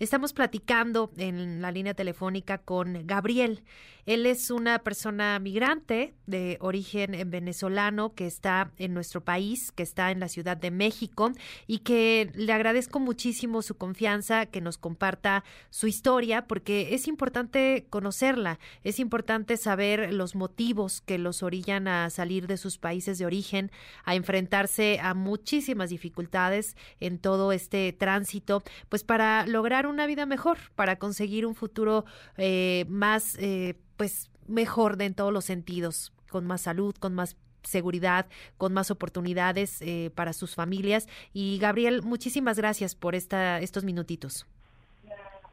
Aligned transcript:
Estamos 0.00 0.32
platicando 0.32 1.10
en 1.18 1.60
la 1.60 1.70
línea 1.70 1.92
telefónica 1.92 2.56
con 2.56 3.06
Gabriel. 3.06 3.62
Él 4.06 4.24
es 4.24 4.50
una 4.50 4.78
persona 4.78 5.38
migrante 5.38 6.14
de 6.26 6.56
origen 6.60 7.28
venezolano 7.30 8.14
que 8.14 8.26
está 8.26 8.72
en 8.78 8.94
nuestro 8.94 9.22
país, 9.22 9.72
que 9.72 9.82
está 9.82 10.10
en 10.10 10.18
la 10.18 10.28
Ciudad 10.28 10.56
de 10.56 10.70
México 10.70 11.32
y 11.66 11.80
que 11.80 12.32
le 12.34 12.50
agradezco 12.54 12.98
muchísimo 12.98 13.60
su 13.60 13.76
confianza, 13.76 14.46
que 14.46 14.62
nos 14.62 14.78
comparta 14.78 15.44
su 15.68 15.86
historia, 15.86 16.46
porque 16.46 16.94
es 16.94 17.06
importante 17.06 17.86
conocerla, 17.90 18.58
es 18.84 19.00
importante 19.00 19.58
saber 19.58 20.14
los 20.14 20.34
motivos 20.34 21.02
que 21.02 21.18
los 21.18 21.42
orillan 21.42 21.88
a 21.88 22.08
salir 22.08 22.46
de 22.46 22.56
sus 22.56 22.78
países 22.78 23.18
de 23.18 23.26
origen, 23.26 23.70
a 24.04 24.14
enfrentarse 24.14 24.98
a 25.02 25.12
muchísimas 25.12 25.90
dificultades 25.90 26.74
en 27.00 27.18
todo 27.18 27.52
este 27.52 27.92
tránsito, 27.92 28.62
pues 28.88 29.04
para 29.04 29.46
lograr 29.46 29.89
una 29.90 30.06
vida 30.06 30.26
mejor, 30.26 30.58
para 30.74 30.96
conseguir 30.96 31.46
un 31.46 31.54
futuro 31.54 32.04
eh, 32.36 32.84
más, 32.88 33.36
eh, 33.38 33.74
pues, 33.96 34.30
mejor 34.48 34.96
de 34.96 35.06
en 35.06 35.14
todos 35.14 35.32
los 35.32 35.44
sentidos, 35.44 36.12
con 36.30 36.46
más 36.46 36.62
salud, 36.62 36.94
con 36.94 37.14
más 37.14 37.36
seguridad, 37.62 38.26
con 38.56 38.72
más 38.72 38.90
oportunidades 38.90 39.82
eh, 39.82 40.10
para 40.14 40.32
sus 40.32 40.54
familias. 40.54 41.08
Y 41.32 41.58
Gabriel, 41.58 42.02
muchísimas 42.02 42.58
gracias 42.58 42.94
por 42.94 43.14
esta, 43.14 43.60
estos 43.60 43.84
minutitos. 43.84 44.46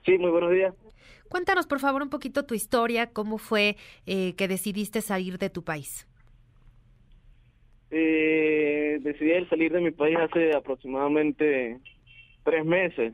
Sí, 0.05 0.18
muy 0.18 0.31
buenos 0.31 0.52
días. 0.52 0.73
Cuéntanos, 1.28 1.67
por 1.67 1.80
favor, 1.80 2.02
un 2.02 2.09
poquito 2.09 2.45
tu 2.45 2.54
historia, 2.54 3.08
cómo 3.08 3.38
fue 3.38 3.76
que 4.06 4.48
decidiste 4.48 5.02
salir 5.02 5.38
de 5.38 5.50
tu 5.50 5.62
país. 5.64 6.08
decidí 7.90 9.45
salir 9.50 9.73
de 9.73 9.81
mi 9.81 9.92
país 9.92 10.17
hace 10.17 10.56
aproximadamente 10.56 11.81
tres 12.45 12.64
meses 12.64 13.14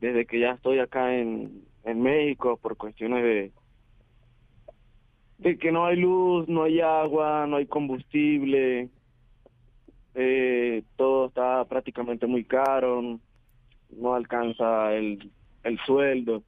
desde 0.00 0.26
que 0.26 0.40
ya 0.40 0.52
estoy 0.52 0.78
acá 0.78 1.14
en, 1.14 1.64
en 1.84 2.02
México 2.02 2.58
por 2.60 2.76
cuestiones 2.76 3.22
de 3.22 3.52
de 5.38 5.56
que 5.56 5.72
no 5.72 5.86
hay 5.86 5.96
luz, 5.96 6.46
no 6.48 6.64
hay 6.64 6.80
agua, 6.80 7.46
no 7.46 7.56
hay 7.56 7.66
combustible, 7.66 8.90
eh, 10.14 10.82
todo 10.96 11.28
está 11.28 11.64
prácticamente 11.64 12.26
muy 12.26 12.44
caro, 12.44 13.18
no 13.90 14.14
alcanza 14.14 14.92
el, 14.92 15.30
el 15.62 15.78
sueldo. 15.86 16.42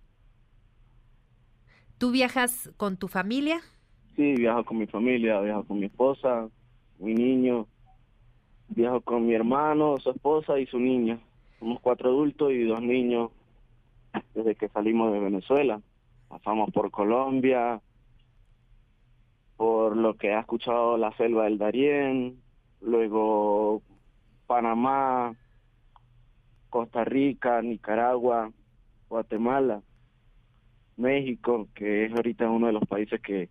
¿Tú 1.97 2.11
viajas 2.11 2.71
con 2.77 2.99
tu 2.99 3.09
familia? 3.09 3.61
Sí, 4.15 4.35
viajo 4.35 4.65
con 4.65 4.79
mi 4.79 4.87
familia, 4.87 5.41
viajo 5.41 5.65
con 5.65 5.79
mi 5.79 5.87
esposa, 5.87 6.49
mi 6.99 7.15
niño, 7.15 7.67
viajo 8.69 9.01
con 9.01 9.27
mi 9.27 9.35
hermano, 9.35 9.97
su 10.01 10.11
esposa 10.11 10.59
y 10.59 10.67
su 10.67 10.79
niña. 10.79 11.19
Somos 11.59 11.81
cuatro 11.81 12.11
adultos 12.11 12.53
y 12.53 12.65
dos 12.65 12.83
niños 12.83 13.31
desde 14.35 14.55
que 14.55 14.69
salimos 14.69 15.13
de 15.13 15.21
Venezuela. 15.21 15.81
Pasamos 16.29 16.71
por 16.71 16.91
Colombia, 16.91 17.81
por 19.57 19.97
lo 19.97 20.15
que 20.15 20.33
ha 20.33 20.41
escuchado 20.41 20.97
la 20.97 21.17
selva 21.17 21.45
del 21.45 21.59
Darién, 21.59 22.43
luego 22.81 23.83
Panamá, 24.47 25.35
Costa 26.71 27.05
Rica, 27.05 27.61
Nicaragua, 27.63 28.51
Guatemala, 29.09 29.83
México, 30.97 31.69
que 31.75 32.07
es 32.07 32.13
ahorita 32.13 32.49
uno 32.49 32.67
de 32.67 32.73
los 32.73 32.85
países 32.87 33.21
que 33.21 33.51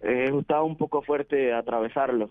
he 0.00 0.36
estado 0.36 0.64
un 0.64 0.76
poco 0.76 1.02
fuerte 1.02 1.54
atravesarlo. 1.54 2.30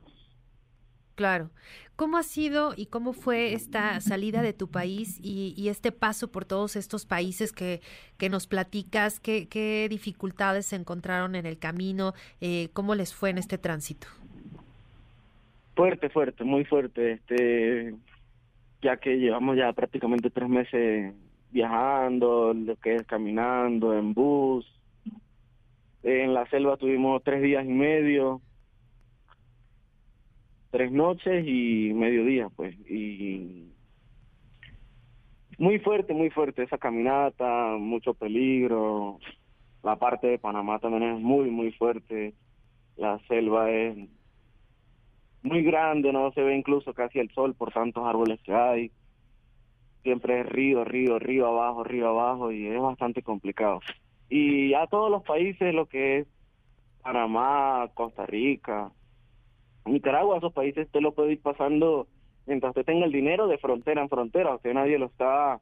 Claro. 1.16 1.50
¿Cómo 1.96 2.18
ha 2.18 2.24
sido 2.24 2.74
y 2.76 2.88
cómo 2.88 3.14
fue 3.14 3.54
esta 3.54 4.00
salida 4.02 4.42
de 4.42 4.54
tu 4.54 4.70
país 4.70 5.20
y, 5.22 5.68
este 5.70 5.92
paso 5.92 6.32
por 6.32 6.46
todos 6.46 6.76
estos 6.76 7.06
países 7.06 7.52
que, 7.52 7.82
que 8.18 8.28
nos 8.28 8.48
platicas? 8.48 9.20
¿Qué, 9.20 9.48
¿Qué, 9.48 9.88
dificultades 9.88 10.66
se 10.66 10.78
encontraron 10.78 11.36
en 11.36 11.46
el 11.46 11.60
camino? 11.60 12.14
Eh, 12.40 12.70
¿Cómo 12.74 12.96
les 12.96 13.14
fue 13.14 13.30
en 13.30 13.38
este 13.38 13.60
tránsito? 13.60 14.08
Fuerte, 15.76 16.10
fuerte, 16.10 16.44
muy 16.44 16.66
fuerte. 16.66 17.12
Este, 17.12 17.94
ya 18.82 18.98
que 18.98 19.18
llevamos 19.18 19.58
ya 19.58 19.72
prácticamente 19.74 20.32
tres 20.32 20.50
meses 20.50 21.14
viajando, 21.52 22.54
lo 22.54 22.76
que 22.78 22.96
es 22.96 23.04
caminando, 23.04 23.94
en 23.94 24.16
bus. 24.16 24.66
En 26.02 26.34
la 26.34 26.48
selva 26.48 26.78
tuvimos 26.78 27.22
tres 27.24 27.44
días 27.44 27.64
y 27.64 27.70
medio 27.70 28.42
tres 30.72 30.92
noches 30.92 31.46
y 31.46 31.94
mediodía, 31.94 32.50
pues, 32.56 32.76
y 32.90 33.72
muy 35.58 35.80
fuerte, 35.80 36.14
muy 36.14 36.30
fuerte 36.30 36.64
esa 36.64 36.78
caminata, 36.78 37.76
mucho 37.78 38.14
peligro, 38.14 39.20
la 39.84 39.98
parte 39.98 40.28
de 40.28 40.40
Panamá 40.40 40.80
también 40.80 41.04
es 41.04 41.20
muy, 41.20 41.52
muy 41.52 41.72
fuerte, 41.74 42.34
la 42.96 43.20
selva 43.28 43.70
es 43.70 43.98
muy 45.44 45.64
grande, 45.64 46.14
no 46.14 46.32
se 46.32 46.42
ve 46.42 46.56
incluso 46.56 46.94
casi 46.94 47.20
el 47.20 47.30
sol 47.32 47.54
por 47.54 47.72
tantos 47.72 48.06
árboles 48.06 48.40
que 48.44 48.54
hay, 48.54 48.92
siempre 50.04 50.42
es 50.42 50.46
río, 50.48 50.84
río, 50.84 51.20
río 51.20 51.48
abajo, 51.48 51.84
río 51.84 52.10
abajo 52.10 52.52
y 52.52 52.68
es 52.68 52.80
bastante 52.80 53.22
complicado. 53.22 53.82
Y 54.30 54.74
a 54.74 54.88
todos 54.88 55.12
los 55.12 55.24
países, 55.24 55.74
lo 55.74 55.88
que 55.88 56.20
es 56.20 56.28
Panamá, 57.02 57.90
Costa 57.94 58.26
Rica, 58.26 58.92
Nicaragua, 59.86 60.38
esos 60.38 60.54
países 60.54 60.86
usted 60.86 61.02
lo 61.02 61.14
puede 61.14 61.34
ir 61.34 61.42
pasando 61.42 62.08
mientras 62.46 62.72
usted 62.72 62.86
tenga 62.86 63.06
el 63.06 63.12
dinero 63.12 63.48
de 63.48 63.58
frontera 63.58 64.02
en 64.02 64.10
frontera, 64.10 64.56
usted 64.56 64.74
nadie 64.74 64.98
lo 64.98 65.08
está 65.08 65.60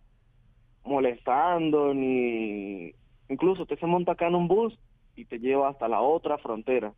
molestando 0.84 1.94
ni 1.94 2.94
incluso 3.28 3.64
usted 3.64 3.80
se 3.80 3.86
monta 3.86 4.14
acá 4.14 4.28
en 4.28 4.36
un 4.36 4.48
bus 4.48 4.78
y 5.16 5.26
te 5.26 5.40
lleva 5.40 5.70
hasta 5.70 5.88
la 5.88 6.02
otra 6.02 6.38
frontera. 6.38 6.94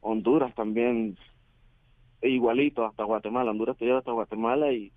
Honduras 0.00 0.54
también 0.54 1.16
e 2.20 2.28
igualito 2.28 2.84
hasta 2.84 3.04
Guatemala, 3.04 3.50
Honduras 3.50 3.76
te 3.76 3.84
lleva 3.84 3.98
hasta 3.98 4.12
Guatemala 4.12 4.72
y 4.72 4.92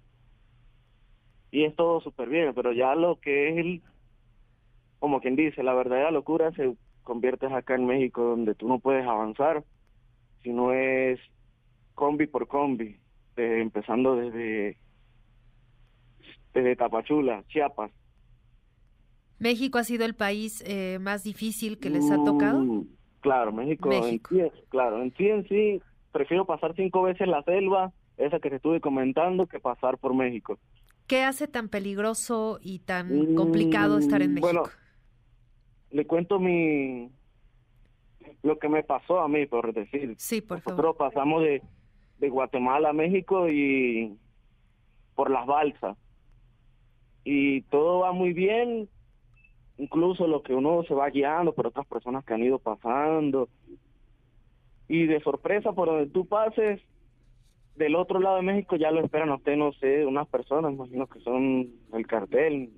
y 1.52 1.64
es 1.64 1.74
todo 1.76 2.02
súper 2.02 2.28
bien, 2.28 2.54
pero 2.54 2.74
ya 2.74 2.96
lo 2.96 3.18
que 3.22 3.48
es 3.50 3.58
el, 3.58 3.82
como 5.00 5.22
quien 5.22 5.38
dice, 5.38 5.64
la 5.64 5.74
verdadera 5.74 6.12
locura 6.12 6.52
se 6.52 6.76
convierte 7.04 7.46
acá 7.46 7.76
en 7.76 7.86
México 7.86 8.22
donde 8.24 8.56
tú 8.56 8.68
no 8.68 8.80
puedes 8.80 9.08
avanzar 9.08 9.64
si 10.46 10.52
no 10.52 10.72
es 10.72 11.20
combi 11.96 12.28
por 12.28 12.48
combi, 12.48 12.96
empezando 13.36 14.16
desde, 14.16 14.78
desde 16.54 16.76
Tapachula, 16.76 17.44
Chiapas. 17.48 17.92
¿México 19.40 19.80
ha 19.80 19.84
sido 19.84 20.06
el 20.06 20.14
país 20.14 20.64
eh, 20.68 21.00
más 21.02 21.24
difícil 21.24 21.80
que 21.80 21.90
les 21.90 22.10
ha 22.12 22.24
tocado? 22.24 22.62
Mm, 22.64 22.88
claro, 23.22 23.52
México, 23.52 23.92
En 23.92 24.22
sí, 24.30 24.42
claro, 24.70 25.02
en 25.02 25.14
sí 25.16 25.28
en 25.28 25.48
sí 25.48 25.82
prefiero 26.12 26.46
pasar 26.46 26.76
cinco 26.76 27.02
veces 27.02 27.28
la 27.28 27.42
selva, 27.44 27.92
esa 28.18 28.40
que 28.40 28.52
te 28.52 28.58
estuve 28.58 28.80
comentando, 28.80 29.48
que 29.48 29.60
pasar 29.60 29.98
por 29.98 30.14
México. 30.14 30.60
¿Qué 31.08 31.24
hace 31.24 31.48
tan 31.48 31.70
peligroso 31.70 32.60
y 32.62 32.80
tan 32.80 33.36
complicado 33.36 33.98
estar 33.98 34.22
en 34.22 34.32
mm, 34.32 34.34
México? 34.36 34.48
Bueno, 34.48 34.70
le 35.92 36.06
cuento 36.06 36.40
mi, 36.40 37.10
lo 38.44 38.58
que 38.60 38.70
me 38.70 38.84
pasó 38.84 39.20
a 39.20 39.28
mí, 39.28 39.46
por 39.46 39.74
decir. 39.74 40.16
Sí, 40.18 40.42
por 40.42 40.58
Nosotros 40.58 40.96
pasamos 40.98 41.44
de, 41.44 41.62
de 42.20 42.30
Guatemala 42.30 42.90
a 42.90 42.94
México 42.94 43.50
y 43.50 44.18
por 45.16 45.32
las 45.32 45.46
balsas. 45.46 45.98
Y 47.24 47.62
todo 47.64 48.00
va 48.00 48.12
muy 48.12 48.34
bien, 48.34 48.88
incluso 49.78 50.28
lo 50.28 50.44
que 50.44 50.54
uno 50.54 50.84
se 50.84 50.94
va 50.94 51.10
guiando 51.10 51.54
por 51.54 51.68
otras 51.68 51.88
personas 51.88 52.24
que 52.24 52.34
han 52.34 52.44
ido 52.44 52.60
pasando. 52.60 53.50
Y 54.88 55.08
de 55.08 55.20
sorpresa, 55.22 55.74
por 55.74 55.88
donde 55.88 56.08
tú 56.08 56.28
pases, 56.28 56.82
del 57.76 57.96
otro 57.96 58.20
lado 58.20 58.38
de 58.38 58.44
México 58.44 58.76
ya 58.76 58.92
lo 58.92 59.02
esperan 59.02 59.30
a 59.30 59.36
usted, 59.36 59.58
no 59.58 59.74
sé, 59.74 60.06
unas 60.06 60.28
personas, 60.28 60.72
imagino 60.74 61.08
que 61.08 61.20
son 61.22 61.72
el 61.94 62.08
cartel, 62.08 62.70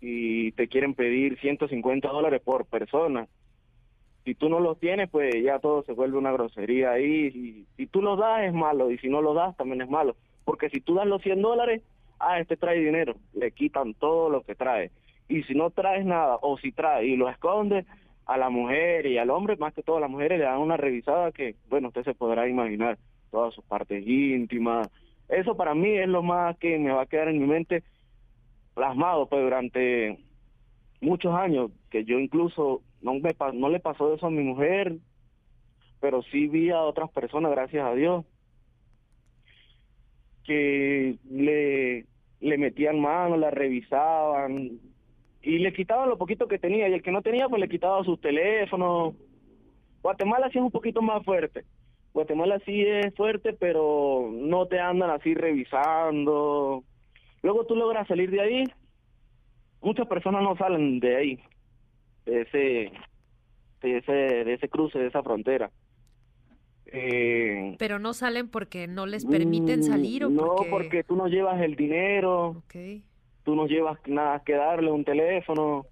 y 0.00 0.52
te 0.52 0.68
quieren 0.68 0.94
pedir 0.94 1.38
150 1.40 2.08
dólares 2.08 2.40
por 2.44 2.66
persona 2.66 3.26
si 4.24 4.34
tú 4.34 4.48
no 4.48 4.60
los 4.60 4.78
tienes, 4.78 5.10
pues 5.10 5.34
ya 5.42 5.58
todo 5.58 5.82
se 5.82 5.92
vuelve 5.92 6.18
una 6.18 6.32
grosería 6.32 6.92
ahí. 6.92 7.26
Y, 7.26 7.66
si 7.76 7.86
tú 7.86 8.00
los 8.02 8.18
das 8.18 8.44
es 8.44 8.54
malo 8.54 8.90
y 8.90 8.98
si 8.98 9.08
no 9.08 9.20
los 9.20 9.34
das 9.34 9.56
también 9.56 9.82
es 9.82 9.88
malo. 9.88 10.16
Porque 10.44 10.70
si 10.70 10.80
tú 10.80 10.94
das 10.94 11.06
los 11.06 11.22
100 11.22 11.42
dólares, 11.42 11.82
ah, 12.18 12.40
este 12.40 12.56
trae 12.56 12.78
dinero, 12.80 13.16
le 13.34 13.50
quitan 13.50 13.94
todo 13.94 14.30
lo 14.30 14.42
que 14.42 14.54
trae. 14.54 14.90
Y 15.28 15.42
si 15.44 15.54
no 15.54 15.70
traes 15.70 16.04
nada, 16.04 16.38
o 16.40 16.58
si 16.58 16.72
trae 16.72 17.06
y 17.06 17.16
lo 17.16 17.28
esconde, 17.28 17.84
a 18.26 18.38
la 18.38 18.48
mujer 18.48 19.06
y 19.06 19.18
al 19.18 19.30
hombre, 19.30 19.56
más 19.56 19.74
que 19.74 19.82
todo 19.82 19.98
a 19.98 20.00
las 20.00 20.10
mujeres, 20.10 20.38
le 20.38 20.44
dan 20.44 20.58
una 20.58 20.76
revisada 20.76 21.30
que, 21.32 21.56
bueno, 21.68 21.88
usted 21.88 22.04
se 22.04 22.14
podrá 22.14 22.48
imaginar 22.48 22.98
todas 23.30 23.54
sus 23.54 23.64
partes 23.64 24.06
íntimas. 24.06 24.88
Eso 25.28 25.56
para 25.56 25.74
mí 25.74 25.90
es 25.90 26.08
lo 26.08 26.22
más 26.22 26.56
que 26.58 26.78
me 26.78 26.92
va 26.92 27.02
a 27.02 27.06
quedar 27.06 27.28
en 27.28 27.38
mi 27.38 27.46
mente 27.46 27.82
plasmado, 28.74 29.28
pues 29.28 29.42
durante 29.42 30.18
muchos 31.00 31.34
años, 31.34 31.70
que 31.90 32.04
yo 32.04 32.18
incluso 32.18 32.80
no, 33.04 33.14
me, 33.14 33.36
no 33.52 33.68
le 33.68 33.80
pasó 33.80 34.14
eso 34.14 34.26
a 34.26 34.30
mi 34.30 34.42
mujer, 34.42 34.96
pero 36.00 36.22
sí 36.22 36.48
vi 36.48 36.70
a 36.70 36.80
otras 36.80 37.10
personas, 37.10 37.50
gracias 37.50 37.86
a 37.86 37.94
Dios, 37.94 38.24
que 40.42 41.16
le, 41.30 42.06
le 42.40 42.58
metían 42.58 42.98
mano, 43.00 43.36
la 43.36 43.50
revisaban 43.50 44.80
y 45.42 45.58
le 45.58 45.72
quitaban 45.74 46.08
lo 46.08 46.16
poquito 46.16 46.48
que 46.48 46.58
tenía 46.58 46.88
y 46.88 46.94
el 46.94 47.02
que 47.02 47.12
no 47.12 47.20
tenía 47.20 47.46
pues 47.48 47.60
le 47.60 47.68
quitaba 47.68 48.02
sus 48.04 48.18
teléfonos. 48.20 49.14
Guatemala 50.02 50.48
sí 50.50 50.58
es 50.58 50.64
un 50.64 50.70
poquito 50.70 51.02
más 51.02 51.22
fuerte. 51.24 51.64
Guatemala 52.14 52.58
sí 52.64 52.86
es 52.86 53.14
fuerte, 53.14 53.52
pero 53.52 54.30
no 54.32 54.66
te 54.66 54.80
andan 54.80 55.10
así 55.10 55.34
revisando. 55.34 56.84
Luego 57.42 57.66
tú 57.66 57.76
logras 57.76 58.08
salir 58.08 58.30
de 58.30 58.40
ahí. 58.40 58.64
Muchas 59.82 60.06
personas 60.06 60.42
no 60.42 60.56
salen 60.56 61.00
de 61.00 61.16
ahí, 61.16 61.40
de 62.26 62.42
ese, 62.42 62.92
de 63.82 63.98
ese, 63.98 64.12
de 64.12 64.54
ese 64.54 64.68
cruce, 64.68 64.98
de 64.98 65.08
esa 65.08 65.22
frontera. 65.22 65.70
Eh, 66.86 67.74
Pero 67.78 67.98
no 67.98 68.12
salen 68.12 68.48
porque 68.48 68.86
no 68.86 69.06
les 69.06 69.24
permiten 69.26 69.80
mm, 69.80 69.82
salir 69.82 70.24
o 70.24 70.30
no, 70.30 70.54
porque... 70.70 71.02
tú 71.02 71.16
no 71.16 71.26
llevas 71.26 71.60
el 71.60 71.74
dinero. 71.76 72.62
Tú 73.42 73.56
no 73.56 73.66
llevas 73.66 73.98
nada 74.06 74.42
que 74.44 74.54
darle, 74.54 74.90
un 74.90 75.04
teléfono. 75.04 75.86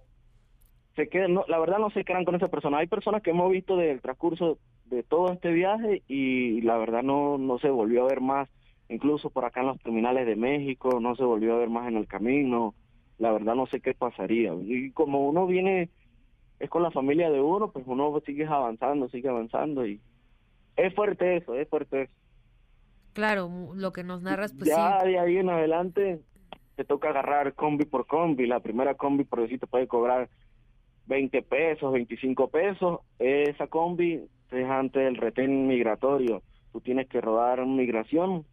Se 0.97 1.09
quedan, 1.09 1.35
no, 1.35 1.45
la 1.49 1.59
verdad 1.59 1.79
no 1.79 1.91
se 1.91 2.05
quedan 2.05 2.25
con 2.25 2.35
esa 2.35 2.49
persona. 2.49 2.79
Hay 2.79 2.87
personas 2.87 3.23
que 3.23 3.31
hemos 3.31 3.51
visto 3.51 3.77
del 3.77 4.01
transcurso 4.01 4.59
de 4.87 5.03
todo 5.03 5.33
este 5.33 5.51
viaje 5.51 6.03
y 6.07 6.61
la 6.61 6.77
verdad 6.77 7.03
no, 7.03 7.39
no 7.39 7.59
se 7.59 7.69
volvió 7.69 8.05
a 8.05 8.09
ver 8.09 8.21
más. 8.21 8.49
Incluso 8.89 9.31
por 9.31 9.45
acá 9.45 9.61
en 9.63 9.69
los 9.69 9.81
terminales 9.81 10.27
de 10.27 10.37
México 10.37 11.01
no 11.01 11.17
se 11.17 11.25
volvió 11.25 11.55
a 11.55 11.59
ver 11.59 11.71
más 11.71 11.89
en 11.89 11.97
el 11.97 12.07
camino. 12.07 12.75
La 13.19 13.33
verdad 13.33 13.55
no 13.55 13.67
sé 13.67 13.81
qué 13.81 13.95
pasaría. 13.95 14.53
Y 14.55 14.91
como 14.93 15.27
uno 15.29 15.47
viene, 15.47 15.89
es 16.63 16.71
con 16.71 16.85
la 16.85 16.93
familia 16.93 17.29
de 17.29 17.41
uno, 17.41 17.73
pues 17.73 17.85
uno 17.89 18.15
sigue 18.25 18.47
avanzando, 18.47 19.09
sigue 19.09 19.29
avanzando 19.29 19.85
y 19.85 20.01
es 20.77 20.95
fuerte 20.95 21.39
eso, 21.39 21.57
es 21.57 21.69
fuerte 21.69 22.03
eso. 22.03 22.13
Claro, 23.15 23.51
lo 23.75 23.93
que 23.93 24.05
nos 24.05 24.23
narras, 24.23 24.55
pues 24.55 24.71
ya 24.71 25.03
de 25.03 25.19
ahí 25.19 25.39
en 25.39 25.51
adelante 25.51 26.21
te 26.77 26.85
toca 26.85 27.09
agarrar 27.09 27.55
combi 27.55 27.85
por 27.85 28.07
combi. 28.07 28.47
La 28.47 28.61
primera 28.61 28.95
combi, 28.95 29.25
por 29.25 29.41
decir, 29.41 29.59
te 29.59 29.67
puede 29.67 29.89
cobrar 29.89 30.31
20 31.07 31.43
pesos, 31.43 31.93
25 31.93 32.49
pesos. 32.49 33.01
Esa 33.19 33.67
combi 33.67 34.25
es 34.53 34.71
antes 34.71 35.03
del 35.03 35.17
retén 35.17 35.67
migratorio. 35.67 36.43
Tú 36.73 36.81
tienes 36.81 37.09
que 37.09 37.21
rodar 37.21 37.67
migración. 37.67 38.47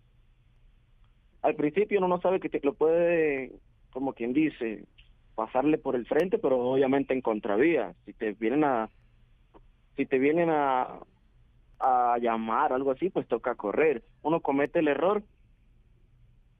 Al 1.43 1.53
principio 1.53 1.99
uno 1.99 2.07
no 2.07 2.19
sabe 2.21 2.39
que 2.39 2.49
te 2.49 2.59
lo 2.63 2.73
puede, 2.73 3.51
como 3.91 4.13
quien 4.13 4.33
dice, 4.33 4.83
pasarle 5.39 5.77
por 5.77 5.95
el 5.95 6.05
frente, 6.05 6.37
pero 6.37 6.59
obviamente 6.59 7.13
en 7.13 7.21
contravía. 7.21 7.93
Si 8.05 8.11
te 8.11 8.33
vienen 8.33 8.65
a, 8.65 8.89
si 9.95 10.05
te 10.05 10.19
vienen 10.19 10.49
a, 10.49 10.99
a 11.79 12.17
llamar, 12.19 12.73
algo 12.73 12.91
así, 12.91 13.09
pues 13.09 13.25
toca 13.25 13.55
correr. 13.55 14.03
Uno 14.21 14.41
comete 14.41 14.79
el 14.79 14.89
error 14.89 15.23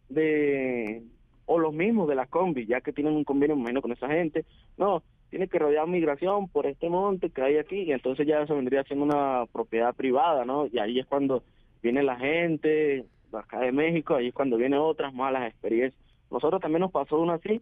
de, 0.07 1.03
o 1.45 1.59
los 1.59 1.73
mismos 1.73 2.07
de 2.07 2.15
la 2.15 2.27
combi, 2.27 2.67
ya 2.67 2.79
que 2.79 2.93
tienen 2.93 3.15
un 3.15 3.25
convenio 3.25 3.57
menos 3.57 3.81
con 3.81 3.91
esa 3.91 4.07
gente, 4.07 4.45
no, 4.77 5.03
tiene 5.29 5.49
que 5.49 5.59
rodear 5.59 5.85
migración 5.85 6.47
por 6.47 6.65
este 6.65 6.87
monte 6.87 7.31
que 7.31 7.41
hay 7.41 7.57
aquí, 7.57 7.81
y 7.81 7.91
entonces 7.91 8.25
ya 8.25 8.41
eso 8.41 8.55
vendría 8.55 8.85
siendo 8.85 9.03
una 9.03 9.45
propiedad 9.51 9.93
privada, 9.93 10.45
¿no? 10.45 10.67
Y 10.67 10.79
ahí 10.79 10.99
es 10.99 11.05
cuando 11.05 11.43
viene 11.83 12.01
la 12.01 12.15
gente, 12.15 13.03
acá 13.33 13.59
de 13.59 13.73
México, 13.73 14.15
ahí 14.15 14.27
es 14.29 14.33
cuando 14.33 14.55
vienen 14.55 14.79
otras 14.79 15.13
malas 15.13 15.49
experiencias. 15.49 16.01
Nosotros 16.31 16.61
también 16.61 16.79
nos 16.79 16.91
pasó 16.91 17.19
una 17.19 17.33
así, 17.33 17.61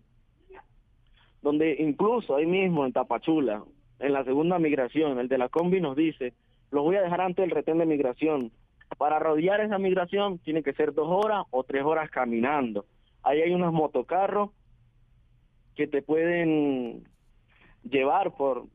donde 1.41 1.75
incluso 1.79 2.35
ahí 2.35 2.45
mismo 2.45 2.85
en 2.85 2.93
Tapachula, 2.93 3.63
en 3.99 4.13
la 4.13 4.23
segunda 4.23 4.59
migración, 4.59 5.19
el 5.19 5.27
de 5.27 5.37
la 5.37 5.49
combi 5.49 5.81
nos 5.81 5.95
dice, 5.95 6.33
los 6.71 6.83
voy 6.83 6.95
a 6.95 7.01
dejar 7.01 7.21
antes 7.21 7.43
del 7.43 7.51
retén 7.55 7.77
de 7.77 7.85
migración. 7.85 8.51
Para 8.97 9.19
rodear 9.19 9.61
esa 9.61 9.77
migración 9.77 10.39
tiene 10.39 10.63
que 10.63 10.73
ser 10.73 10.93
dos 10.93 11.07
horas 11.09 11.45
o 11.51 11.63
tres 11.63 11.83
horas 11.83 12.09
caminando. 12.09 12.85
Ahí 13.23 13.41
hay 13.41 13.53
unos 13.53 13.73
motocarros 13.73 14.51
que 15.75 15.87
te 15.87 16.01
pueden 16.01 17.03
llevar 17.83 18.35
por 18.35 18.65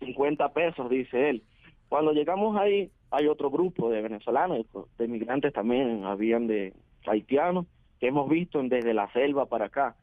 50 0.00 0.52
pesos, 0.52 0.90
dice 0.90 1.30
él. 1.30 1.42
Cuando 1.88 2.12
llegamos 2.12 2.56
ahí, 2.56 2.90
hay 3.10 3.28
otro 3.28 3.50
grupo 3.50 3.90
de 3.90 4.02
venezolanos, 4.02 4.66
de 4.98 5.08
migrantes 5.08 5.52
también, 5.52 6.04
habían 6.04 6.46
de 6.46 6.74
haitianos, 7.06 7.66
que 8.00 8.08
hemos 8.08 8.28
visto 8.28 8.62
desde 8.62 8.94
la 8.94 9.10
selva 9.12 9.46
para 9.46 9.66
acá. 9.66 9.96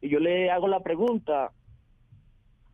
Y 0.00 0.08
yo 0.08 0.18
le 0.18 0.50
hago 0.50 0.68
la 0.68 0.80
pregunta, 0.80 1.52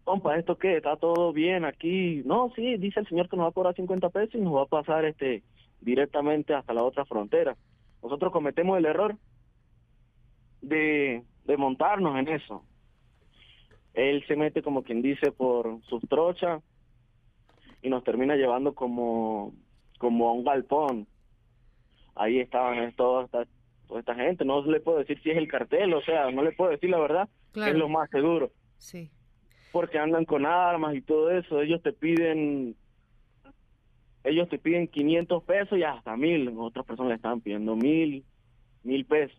compa, 0.04 0.36
¿esto 0.36 0.56
qué? 0.56 0.76
¿Está 0.76 0.96
todo 0.96 1.32
bien 1.32 1.64
aquí? 1.64 2.22
No, 2.24 2.52
sí, 2.54 2.76
dice 2.76 3.00
el 3.00 3.08
señor 3.08 3.28
que 3.28 3.36
nos 3.36 3.46
va 3.46 3.48
a 3.50 3.52
cobrar 3.52 3.74
50 3.74 4.08
pesos 4.10 4.34
y 4.36 4.40
nos 4.40 4.54
va 4.54 4.62
a 4.62 4.66
pasar 4.66 5.04
este 5.04 5.42
directamente 5.80 6.54
hasta 6.54 6.72
la 6.72 6.84
otra 6.84 7.04
frontera. 7.04 7.56
Nosotros 8.02 8.32
cometemos 8.32 8.78
el 8.78 8.86
error 8.86 9.16
de, 10.62 11.22
de 11.44 11.56
montarnos 11.56 12.16
en 12.18 12.28
eso. 12.28 12.62
Él 13.94 14.24
se 14.26 14.36
mete 14.36 14.62
como 14.62 14.82
quien 14.82 15.02
dice 15.02 15.32
por 15.32 15.82
sus 15.84 16.02
trochas 16.08 16.62
y 17.82 17.88
nos 17.88 18.04
termina 18.04 18.36
llevando 18.36 18.74
como, 18.74 19.54
como 19.98 20.28
a 20.28 20.32
un 20.32 20.44
galpón. 20.44 21.06
Ahí 22.14 22.38
estaban 22.38 22.92
toda 22.92 23.24
esta, 23.24 23.46
toda 23.86 24.00
esta 24.00 24.14
gente. 24.14 24.44
No 24.44 24.64
le 24.64 24.80
puedo 24.80 24.98
decir 24.98 25.20
si 25.22 25.30
es 25.30 25.36
el 25.36 25.48
cartel, 25.48 25.94
o 25.94 26.02
sea, 26.02 26.30
no 26.30 26.42
le 26.42 26.52
puedo 26.52 26.70
decir 26.70 26.90
la 26.90 26.98
verdad, 26.98 27.28
es 27.54 27.74
lo 27.74 27.88
más 27.88 28.10
seguro. 28.10 28.50
Sí 28.78 29.10
porque 29.76 29.98
andan 29.98 30.24
con 30.24 30.46
armas 30.46 30.94
y 30.94 31.02
todo 31.02 31.30
eso, 31.30 31.60
ellos 31.60 31.82
te 31.82 31.92
piden 31.92 32.74
ellos 34.24 34.48
te 34.48 34.58
piden 34.58 34.88
500 34.88 35.42
pesos 35.44 35.76
y 35.76 35.82
hasta 35.82 36.16
mil, 36.16 36.50
otras 36.56 36.86
personas 36.86 37.10
le 37.10 37.16
estaban 37.16 37.42
pidiendo 37.42 37.76
mil, 37.76 38.24
mil 38.84 39.04
pesos 39.04 39.38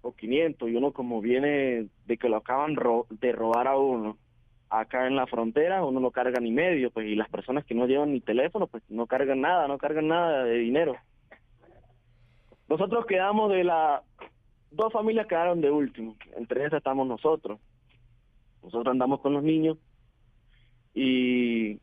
o 0.00 0.14
500 0.14 0.70
y 0.70 0.76
uno 0.76 0.92
como 0.92 1.20
viene 1.20 1.88
de 2.06 2.16
que 2.16 2.30
lo 2.30 2.38
acaban 2.38 2.74
de 3.10 3.32
robar 3.32 3.68
a 3.68 3.76
uno 3.76 4.16
acá 4.70 5.06
en 5.06 5.16
la 5.16 5.26
frontera, 5.26 5.84
uno 5.84 6.00
no 6.00 6.10
carga 6.10 6.40
ni 6.40 6.50
medio, 6.50 6.90
pues 6.90 7.06
y 7.06 7.14
las 7.14 7.28
personas 7.28 7.66
que 7.66 7.74
no 7.74 7.86
llevan 7.86 8.14
ni 8.14 8.22
teléfono, 8.22 8.66
pues 8.66 8.82
no 8.88 9.06
cargan 9.06 9.42
nada, 9.42 9.68
no 9.68 9.76
cargan 9.76 10.08
nada 10.08 10.44
de 10.44 10.60
dinero. 10.60 10.96
Nosotros 12.68 13.06
quedamos 13.06 13.50
de 13.50 13.64
la 13.64 14.02
dos 14.70 14.92
familias 14.92 15.26
quedaron 15.26 15.60
de 15.60 15.70
último, 15.70 16.16
entre 16.36 16.64
esas 16.64 16.78
estamos 16.78 17.06
nosotros. 17.06 17.60
Nosotros 18.62 18.92
andamos 18.92 19.20
con 19.20 19.34
los 19.34 19.42
niños 19.42 19.78
y 20.94 21.78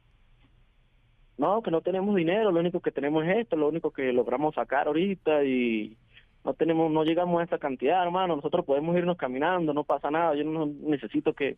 no, 1.38 1.62
que 1.62 1.72
no 1.72 1.82
tenemos 1.82 2.16
dinero, 2.16 2.52
lo 2.52 2.60
único 2.60 2.80
que 2.80 2.92
tenemos 2.92 3.26
es 3.26 3.38
esto, 3.38 3.56
lo 3.56 3.70
único 3.70 3.92
que 3.92 4.14
logramos 4.14 4.56
sacar 4.56 4.88
ahorita 4.88 5.44
y 5.44 5.98
no 6.44 6.54
tenemos, 6.54 6.92
no 6.92 7.04
llegamos 7.04 7.40
a 7.40 7.44
esta 7.44 7.58
cantidad, 7.58 8.04
hermano, 8.04 8.36
nosotros 8.36 8.66
podemos 8.66 8.96
irnos 8.96 9.18
caminando, 9.18 9.74
no 9.74 9.84
pasa 9.84 10.10
nada, 10.10 10.36
yo 10.36 10.44
no 10.44 10.66
necesito 10.66 11.34
que, 11.34 11.58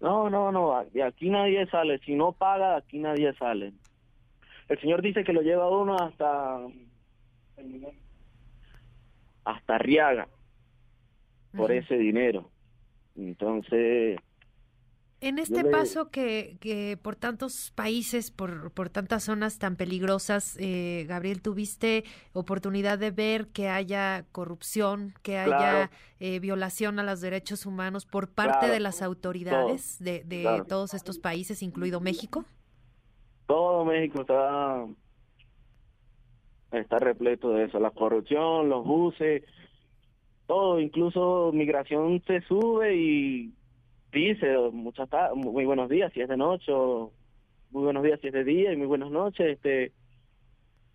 no, 0.00 0.28
no, 0.30 0.52
no, 0.52 0.84
de 0.92 1.02
aquí 1.02 1.30
nadie 1.30 1.66
sale, 1.66 1.98
si 2.00 2.14
no 2.14 2.32
paga, 2.32 2.76
aquí 2.76 2.98
nadie 2.98 3.32
sale. 3.34 3.72
El 4.68 4.80
Señor 4.80 5.02
dice 5.02 5.24
que 5.24 5.32
lo 5.32 5.42
lleva 5.42 5.70
uno 5.70 5.96
hasta, 5.96 6.60
hasta 9.44 9.78
Riaga, 9.78 10.28
por 11.56 11.72
ese 11.72 11.96
dinero. 11.96 12.50
Entonces, 13.16 14.18
en 15.24 15.38
este 15.38 15.64
paso 15.64 16.10
que, 16.10 16.58
que, 16.60 16.98
por 17.00 17.16
tantos 17.16 17.72
países, 17.74 18.30
por, 18.30 18.72
por 18.72 18.90
tantas 18.90 19.24
zonas 19.24 19.58
tan 19.58 19.74
peligrosas, 19.74 20.54
eh, 20.60 21.06
Gabriel, 21.08 21.40
tuviste 21.40 22.04
oportunidad 22.34 22.98
de 22.98 23.10
ver 23.10 23.48
que 23.48 23.70
haya 23.70 24.26
corrupción, 24.32 25.14
que 25.22 25.38
haya 25.38 25.90
eh, 26.20 26.40
violación 26.40 26.98
a 26.98 27.04
los 27.04 27.22
derechos 27.22 27.64
humanos 27.64 28.04
por 28.04 28.28
parte 28.28 28.68
de 28.68 28.80
las 28.80 29.00
autoridades 29.00 29.98
de, 29.98 30.24
de 30.24 30.62
todos 30.68 30.92
estos 30.92 31.18
países, 31.18 31.62
incluido 31.62 32.00
México. 32.00 32.44
Todo 33.46 33.86
México 33.86 34.20
está, 34.20 34.84
está 36.80 36.98
repleto 36.98 37.50
de 37.50 37.64
eso, 37.64 37.78
la 37.80 37.90
corrupción, 37.90 38.68
los 38.68 38.84
buses, 38.84 39.42
todo, 40.46 40.80
incluso 40.80 41.52
migración 41.52 42.22
se 42.26 42.40
sube 42.42 42.94
y 42.94 43.52
dice 44.12 44.56
muchas 44.72 45.08
muy 45.34 45.64
buenos 45.64 45.88
días 45.88 46.12
si 46.12 46.20
es 46.20 46.28
de 46.28 46.36
noche 46.36 46.70
muy 47.70 47.82
buenos 47.82 48.04
días 48.04 48.20
si 48.20 48.28
es 48.28 48.32
de 48.32 48.44
día 48.44 48.72
y 48.72 48.76
muy 48.76 48.86
buenas 48.86 49.10
noches 49.10 49.54
este 49.54 49.92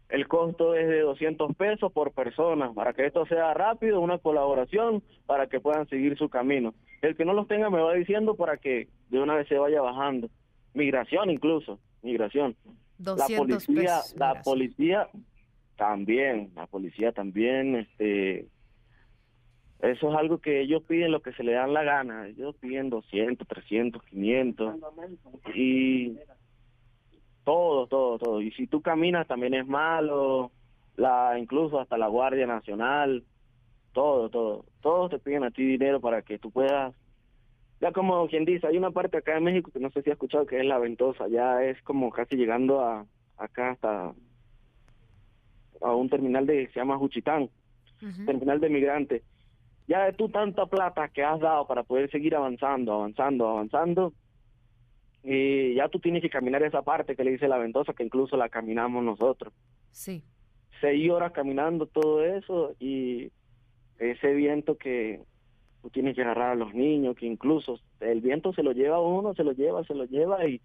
el 0.10 0.28
costo 0.28 0.74
es 0.74 0.88
de 0.88 1.02
200 1.02 1.56
pesos 1.56 1.92
por 1.92 2.12
persona 2.12 2.74
para 2.74 2.94
que 2.94 3.06
esto 3.06 3.26
sea 3.28 3.54
rápido 3.54 4.02
una 4.02 4.18
colaboración 4.18 5.04
para 5.28 5.48
que 5.48 5.60
puedan 5.60 5.88
seguir 5.88 6.18
su 6.18 6.30
camino. 6.30 6.74
El 7.04 7.16
que 7.16 7.26
no 7.26 7.34
los 7.34 7.48
tenga 7.48 7.70
me 7.70 7.80
va 7.80 7.94
diciendo 7.94 8.34
para 8.34 8.58
que 8.58 8.88
de 9.10 9.20
una 9.20 9.36
vez 9.36 9.48
se 9.48 9.60
vaya 9.60 9.82
bajando. 9.82 10.28
Migración 10.74 11.30
incluso 11.30 11.80
migración. 12.02 12.56
La 12.98 13.28
policía 13.38 14.00
la 14.16 14.42
policía 14.42 15.10
también 15.80 16.52
la 16.56 16.68
policía 16.68 17.14
también 17.14 17.78
este 17.78 18.50
eso 19.80 20.12
es 20.12 20.18
algo 20.18 20.40
que 20.40 20.60
ellos 20.60 20.84
piden 20.84 21.14
lo 21.14 21.22
que 21.22 21.32
se 21.32 21.42
le 21.42 21.54
dan 21.54 21.74
la 21.74 21.84
gana. 21.84 22.28
Ellos 22.28 22.54
piden 22.58 22.90
200, 22.90 23.48
300, 23.48 24.04
500. 24.04 24.76
Y 25.56 26.18
Todo, 27.46 27.88
todo, 27.88 28.20
todo. 28.20 28.42
Y 28.42 28.52
si 28.52 28.68
tú 28.68 28.82
caminas 28.82 29.26
también 29.26 29.54
es 29.54 29.66
malo, 29.66 30.52
la 30.98 31.40
incluso 31.40 31.80
hasta 31.80 31.98
la 31.98 32.08
Guardia 32.08 32.46
Nacional, 32.46 33.24
todo, 33.94 34.30
todo. 34.30 34.66
Todos 34.82 35.12
te 35.12 35.20
piden 35.20 35.46
a 35.46 35.52
ti 35.52 35.64
dinero 35.64 36.02
para 36.02 36.24
que 36.24 36.38
tú 36.38 36.52
puedas 36.52 36.94
ya 37.80 37.94
como 37.94 38.28
quien 38.28 38.44
dice, 38.44 38.68
hay 38.68 38.78
una 38.78 38.92
parte 38.92 39.18
acá 39.18 39.38
en 39.38 39.46
México 39.46 39.72
que 39.72 39.80
no 39.80 39.90
sé 39.92 40.02
si 40.02 40.10
ha 40.10 40.14
escuchado 40.14 40.46
que 40.46 40.60
es 40.60 40.66
la 40.66 40.78
ventosa, 40.78 41.30
ya 41.30 41.64
es 41.64 41.82
como 41.84 42.12
casi 42.12 42.36
llegando 42.36 42.82
a 42.82 43.06
acá 43.38 43.72
hasta 43.72 44.14
a 45.82 45.94
un 45.94 46.10
terminal 46.10 46.46
de 46.46 46.68
se 46.68 46.80
llama 46.80 46.98
Juchitán, 46.98 47.50
terminal 48.26 48.60
de 48.60 48.70
migrantes. 48.70 49.24
Ya 49.88 50.06
de 50.06 50.14
tú 50.14 50.30
tanta 50.30 50.66
plata 50.68 51.10
que 51.10 51.24
has 51.24 51.40
dado 51.40 51.66
para 51.66 51.84
poder 51.84 52.12
seguir 52.12 52.36
avanzando, 52.36 52.94
avanzando, 52.94 53.48
avanzando, 53.48 54.14
y 55.24 55.76
ya 55.76 55.90
tú 55.90 56.00
tienes 56.00 56.22
que 56.22 56.30
caminar 56.30 56.64
esa 56.64 56.82
parte 56.82 57.16
que 57.16 57.24
le 57.24 57.32
dice 57.32 57.48
la 57.48 57.58
ventosa, 57.58 57.94
que 57.94 58.04
incluso 58.04 58.38
la 58.38 58.50
caminamos 58.50 59.04
nosotros. 59.04 59.54
Sí. 59.92 60.24
Seis 60.80 61.10
horas 61.12 61.34
caminando 61.34 61.88
todo 61.88 62.24
eso 62.24 62.74
y 62.80 63.32
ese 63.98 64.34
viento 64.34 64.78
que 64.78 65.22
tú 65.82 65.90
tienes 65.90 66.16
que 66.16 66.22
agarrar 66.22 66.52
a 66.52 66.56
los 66.56 66.74
niños, 66.74 67.16
que 67.16 67.26
incluso 67.26 67.80
el 68.00 68.22
viento 68.22 68.54
se 68.54 68.64
lo 68.64 68.72
lleva 68.72 68.98
a 68.98 69.02
uno, 69.02 69.34
se 69.34 69.44
lo 69.44 69.52
lleva, 69.52 69.84
se 69.84 69.94
lo 69.94 70.06
lleva 70.06 70.48
y 70.48 70.62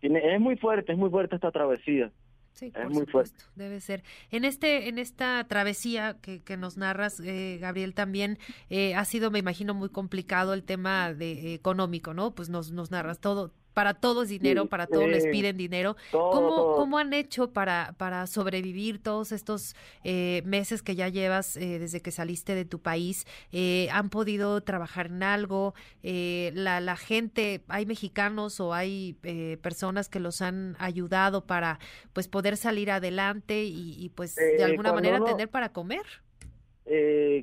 tiene, 0.00 0.34
es 0.34 0.40
muy 0.40 0.56
fuerte, 0.56 0.92
es 0.92 0.98
muy 0.98 1.10
fuerte 1.10 1.36
esta 1.36 1.50
travesía. 1.50 2.12
Sí, 2.52 2.72
es 2.74 2.90
muy 2.90 3.06
fuerte. 3.06 3.38
Debe 3.54 3.80
ser. 3.80 4.02
En 4.30 4.44
este, 4.44 4.88
en 4.88 4.98
esta 4.98 5.46
travesía 5.48 6.18
que, 6.20 6.42
que 6.42 6.56
nos 6.56 6.76
narras, 6.76 7.20
eh, 7.20 7.58
Gabriel, 7.60 7.94
también 7.94 8.38
eh, 8.68 8.94
ha 8.96 9.04
sido, 9.04 9.30
me 9.30 9.38
imagino, 9.38 9.74
muy 9.74 9.90
complicado 9.90 10.54
el 10.54 10.64
tema 10.64 11.14
de 11.14 11.54
económico, 11.54 12.14
¿no? 12.14 12.34
Pues 12.34 12.48
nos, 12.48 12.72
nos 12.72 12.90
narras 12.90 13.20
todo, 13.20 13.52
para 13.78 13.94
todos 13.94 14.26
dinero, 14.26 14.66
para 14.66 14.88
todos 14.88 15.06
les 15.06 15.24
piden 15.28 15.56
dinero. 15.56 15.94
¿Cómo, 16.10 16.74
¿Cómo, 16.74 16.98
han 16.98 17.12
hecho 17.12 17.52
para, 17.52 17.94
para 17.96 18.26
sobrevivir 18.26 19.00
todos 19.00 19.30
estos 19.30 19.76
eh, 20.02 20.42
meses 20.44 20.82
que 20.82 20.96
ya 20.96 21.06
llevas 21.06 21.56
eh, 21.56 21.78
desde 21.78 22.02
que 22.02 22.10
saliste 22.10 22.56
de 22.56 22.64
tu 22.64 22.80
país? 22.80 23.24
Eh, 23.52 23.86
¿Han 23.92 24.10
podido 24.10 24.60
trabajar 24.62 25.06
en 25.06 25.22
algo? 25.22 25.74
la, 26.02 26.80
la 26.80 26.96
gente, 26.96 27.62
¿hay 27.68 27.86
mexicanos 27.86 28.58
o 28.58 28.74
hay 28.74 29.14
personas 29.62 30.08
que 30.08 30.18
los 30.18 30.42
han 30.42 30.74
ayudado 30.80 31.46
para 31.46 31.78
pues 32.12 32.26
poder 32.26 32.56
salir 32.56 32.90
adelante 32.90 33.62
y, 33.64 34.10
pues 34.16 34.34
de 34.34 34.64
alguna 34.64 34.92
manera 34.92 35.22
tener 35.24 35.48
para 35.48 35.68
comer? 35.68 36.02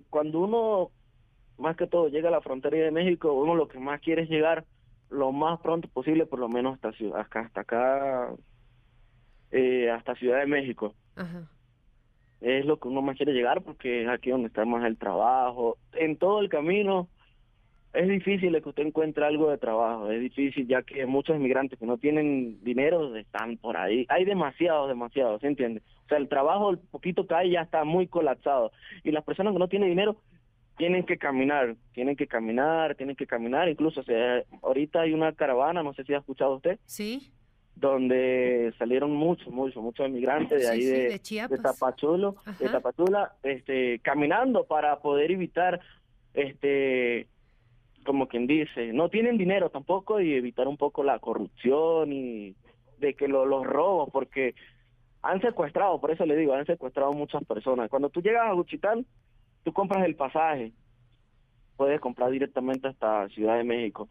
cuando 0.09 0.41
uno, 0.41 0.91
más 1.57 1.77
que 1.77 1.87
todo, 1.87 2.09
llega 2.09 2.27
a 2.27 2.31
la 2.31 2.41
frontera 2.41 2.75
de 2.75 2.91
México, 2.91 3.31
uno 3.31 3.55
lo 3.55 3.69
que 3.69 3.79
más 3.79 4.01
quiere 4.01 4.23
es 4.23 4.29
llegar 4.29 4.65
lo 5.09 5.31
más 5.31 5.59
pronto 5.59 5.87
posible, 5.89 6.25
por 6.25 6.39
lo 6.39 6.49
menos 6.49 6.75
hasta 6.75 6.91
ciudad, 6.93 7.19
acá, 7.19 7.41
hasta 7.41 7.61
acá, 7.61 8.33
eh, 9.51 9.89
hasta 9.89 10.15
Ciudad 10.15 10.39
de 10.39 10.47
México. 10.47 10.93
Es 12.41 12.65
lo 12.65 12.77
que 12.77 12.87
uno 12.87 13.01
más 13.01 13.17
quiere 13.17 13.33
llegar 13.33 13.61
porque 13.61 14.03
es 14.03 14.09
aquí 14.09 14.29
donde 14.29 14.47
está 14.47 14.65
más 14.65 14.85
el 14.85 14.97
trabajo. 14.97 15.77
En 15.93 16.17
todo 16.17 16.41
el 16.41 16.49
camino 16.49 17.07
es 17.93 18.07
difícil 18.09 18.61
que 18.61 18.69
usted 18.69 18.85
encuentre 18.85 19.25
algo 19.25 19.49
de 19.49 19.57
trabajo, 19.57 20.11
es 20.11 20.19
difícil 20.19 20.67
ya 20.67 20.83
que 20.83 21.05
muchos 21.05 21.37
inmigrantes 21.37 21.79
que 21.79 21.85
no 21.85 21.97
tienen 21.97 22.61
dinero 22.63 23.15
están 23.15 23.57
por 23.57 23.77
ahí. 23.77 24.05
Hay 24.09 24.25
demasiados, 24.25 24.89
demasiados, 24.89 25.41
¿se 25.41 25.47
entiende? 25.47 25.81
O 26.05 26.07
sea, 26.09 26.17
el 26.17 26.27
trabajo, 26.27 26.71
el 26.71 26.77
poquito 26.77 27.25
que 27.25 27.33
hay 27.33 27.51
ya 27.51 27.61
está 27.61 27.83
muy 27.85 28.07
colapsado. 28.07 28.71
Y 29.03 29.11
las 29.11 29.23
personas 29.23 29.53
que 29.53 29.59
no 29.59 29.69
tienen 29.69 29.89
dinero 29.89 30.17
tienen 30.77 31.05
que 31.05 31.17
caminar, 31.17 31.75
tienen 31.93 32.15
que 32.15 32.27
caminar, 32.27 32.95
tienen 32.95 33.15
que 33.15 33.27
caminar, 33.27 33.69
incluso 33.69 34.01
o 34.01 34.03
sea, 34.03 34.43
ahorita 34.61 35.01
hay 35.01 35.13
una 35.13 35.31
caravana, 35.33 35.83
no 35.83 35.93
sé 35.93 36.03
si 36.03 36.13
ha 36.13 36.19
escuchado 36.19 36.55
usted. 36.55 36.79
Sí. 36.85 37.31
Donde 37.75 38.73
salieron 38.77 39.11
muchos, 39.11 39.51
muchos, 39.53 39.83
muchos 39.83 40.07
inmigrantes 40.07 40.61
de 40.61 40.69
ahí 40.69 40.85
de, 40.85 41.19
de, 41.19 41.57
Tapachulo, 41.57 42.37
de 42.57 42.69
Tapachula, 42.69 43.33
este, 43.43 43.99
caminando 43.99 44.65
para 44.65 44.99
poder 44.99 45.31
evitar, 45.31 45.81
este, 46.33 47.27
como 48.05 48.27
quien 48.27 48.47
dice, 48.47 48.93
no 48.93 49.09
tienen 49.09 49.37
dinero 49.37 49.69
tampoco 49.69 50.21
y 50.21 50.33
evitar 50.33 50.69
un 50.69 50.77
poco 50.77 51.03
la 51.03 51.19
corrupción 51.19 52.13
y 52.13 52.55
de 52.99 53.13
que 53.13 53.27
los 53.27 53.65
robos, 53.65 54.09
porque 54.11 54.55
han 55.21 55.41
secuestrado, 55.41 55.99
por 55.99 56.11
eso 56.11 56.25
le 56.25 56.37
digo, 56.37 56.53
han 56.53 56.65
secuestrado 56.65 57.11
muchas 57.11 57.43
personas. 57.43 57.89
Cuando 57.89 58.09
tú 58.09 58.21
llegas 58.21 58.47
a 58.47 58.53
Guchitán, 58.53 59.05
tú 59.65 59.73
compras 59.73 60.05
el 60.05 60.15
pasaje, 60.15 60.71
puedes 61.75 61.99
comprar 61.99 62.29
directamente 62.29 62.87
hasta 62.87 63.27
Ciudad 63.29 63.57
de 63.57 63.63
México. 63.63 64.07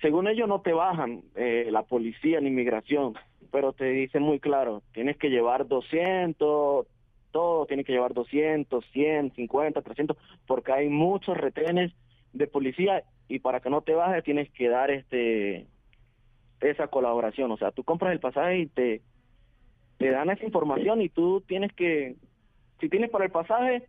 Según 0.00 0.26
ellos 0.26 0.48
no 0.48 0.62
te 0.62 0.72
bajan 0.72 1.22
eh, 1.36 1.68
la 1.70 1.82
policía 1.82 2.40
ni 2.40 2.48
inmigración, 2.48 3.14
pero 3.52 3.72
te 3.74 3.84
dicen 3.84 4.22
muy 4.22 4.40
claro, 4.40 4.82
tienes 4.92 5.18
que 5.18 5.28
llevar 5.28 5.68
200, 5.68 6.86
todo 7.30 7.66
tienes 7.66 7.86
que 7.86 7.92
llevar 7.92 8.14
200, 8.14 8.84
100, 8.92 9.34
50, 9.34 9.82
300, 9.82 10.16
porque 10.46 10.72
hay 10.72 10.88
muchos 10.88 11.36
retenes 11.36 11.92
de 12.32 12.46
policía 12.46 13.04
y 13.28 13.38
para 13.38 13.60
que 13.60 13.70
no 13.70 13.82
te 13.82 13.94
bajes 13.94 14.24
tienes 14.24 14.50
que 14.50 14.68
dar 14.68 14.90
este 14.90 15.66
esa 16.60 16.88
colaboración, 16.88 17.52
o 17.52 17.58
sea, 17.58 17.70
tú 17.70 17.84
compras 17.84 18.12
el 18.12 18.20
pasaje 18.20 18.60
y 18.60 18.66
te 18.66 19.02
te 19.98 20.10
dan 20.10 20.30
esa 20.30 20.44
información 20.44 21.02
y 21.02 21.10
tú 21.10 21.42
tienes 21.46 21.72
que 21.74 22.16
si 22.80 22.88
tienes 22.88 23.10
para 23.10 23.26
el 23.26 23.30
pasaje 23.30 23.86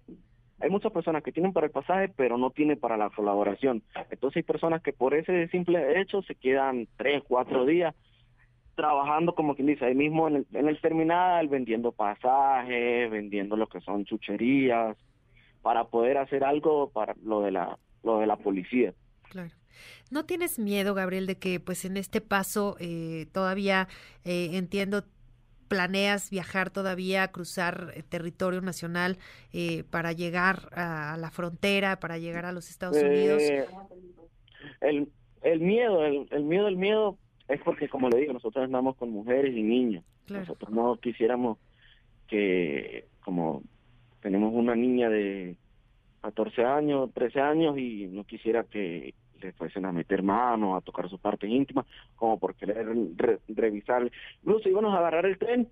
hay 0.59 0.69
muchas 0.69 0.91
personas 0.91 1.23
que 1.23 1.31
tienen 1.31 1.53
para 1.53 1.67
el 1.67 1.71
pasaje, 1.71 2.09
pero 2.15 2.37
no 2.37 2.49
tienen 2.49 2.79
para 2.79 2.97
la 2.97 3.09
colaboración. 3.09 3.83
Entonces 4.09 4.37
hay 4.37 4.43
personas 4.43 4.81
que 4.81 4.93
por 4.93 5.13
ese 5.13 5.47
simple 5.49 6.01
hecho 6.01 6.21
se 6.23 6.35
quedan 6.35 6.87
tres, 6.97 7.23
cuatro 7.27 7.65
días 7.65 7.93
trabajando, 8.75 9.33
como 9.33 9.55
quien 9.55 9.67
dice, 9.67 9.85
ahí 9.85 9.95
mismo 9.95 10.27
en 10.27 10.45
el, 10.51 10.81
terminal, 10.81 11.47
vendiendo 11.47 11.91
pasajes, 11.91 13.09
vendiendo 13.09 13.57
lo 13.57 13.67
que 13.67 13.81
son 13.81 14.05
chucherías, 14.05 14.95
para 15.63 15.85
poder 15.85 16.17
hacer 16.17 16.43
algo 16.43 16.91
para 16.91 17.15
lo 17.23 17.41
de 17.41 17.51
la, 17.51 17.77
lo 18.03 18.19
de 18.19 18.27
la 18.27 18.37
policía. 18.37 18.93
Claro. 19.29 19.49
¿No 20.11 20.25
tienes 20.25 20.59
miedo, 20.59 20.93
Gabriel, 20.93 21.25
de 21.25 21.37
que 21.37 21.59
pues 21.59 21.85
en 21.85 21.97
este 21.97 22.21
paso 22.21 22.77
eh, 22.79 23.25
todavía 23.31 23.87
eh, 24.23 24.51
entiendo 24.53 25.03
planeas 25.67 26.29
viajar 26.29 26.69
todavía, 26.69 27.27
cruzar 27.29 27.91
eh, 27.95 28.03
territorio 28.03 28.62
nacional 28.62 29.17
eh, 29.53 29.83
para 29.89 30.13
llegar 30.13 30.69
a 30.74 31.17
la 31.17 31.31
frontera, 31.31 32.00
para 32.00 32.17
llegar 32.17 32.45
a 32.45 32.51
los 32.51 32.69
Estados 32.69 32.97
Unidos? 32.97 33.41
Eh, 33.41 33.65
el, 34.81 35.09
el 35.41 35.59
miedo, 35.59 36.05
el, 36.05 36.27
el 36.31 36.43
miedo, 36.43 36.67
el 36.67 36.77
miedo 36.77 37.17
es 37.47 37.62
porque, 37.62 37.88
como 37.88 38.09
le 38.09 38.17
digo, 38.17 38.33
nosotros 38.33 38.63
andamos 38.63 38.95
con 38.95 39.09
mujeres 39.09 39.55
y 39.55 39.63
niños. 39.63 40.03
Nosotros 40.27 40.71
no 40.71 40.97
quisiéramos 40.97 41.57
que, 42.27 43.07
como 43.24 43.63
tenemos 44.21 44.53
una 44.53 44.75
niña 44.75 45.09
de 45.09 45.55
14 46.21 46.65
años, 46.65 47.09
13 47.13 47.39
años 47.39 47.77
y 47.77 48.07
no 48.07 48.25
quisiera 48.25 48.65
que 48.65 49.13
le 49.41 49.53
fuesen 49.53 49.86
a 49.86 49.91
meter 49.91 50.24
mano, 50.24 50.75
a 50.75 50.82
tocar 50.82 51.10
su 51.10 51.20
parte 51.20 51.48
íntima, 51.48 51.86
como 52.15 52.39
por 52.39 52.56
querer 52.56 52.88
revisar. 53.48 54.10
Incluso 54.41 54.70
íbamos 54.70 54.94
a 54.94 55.00
agarrar 55.00 55.25
el 55.25 55.38
tren, 55.38 55.70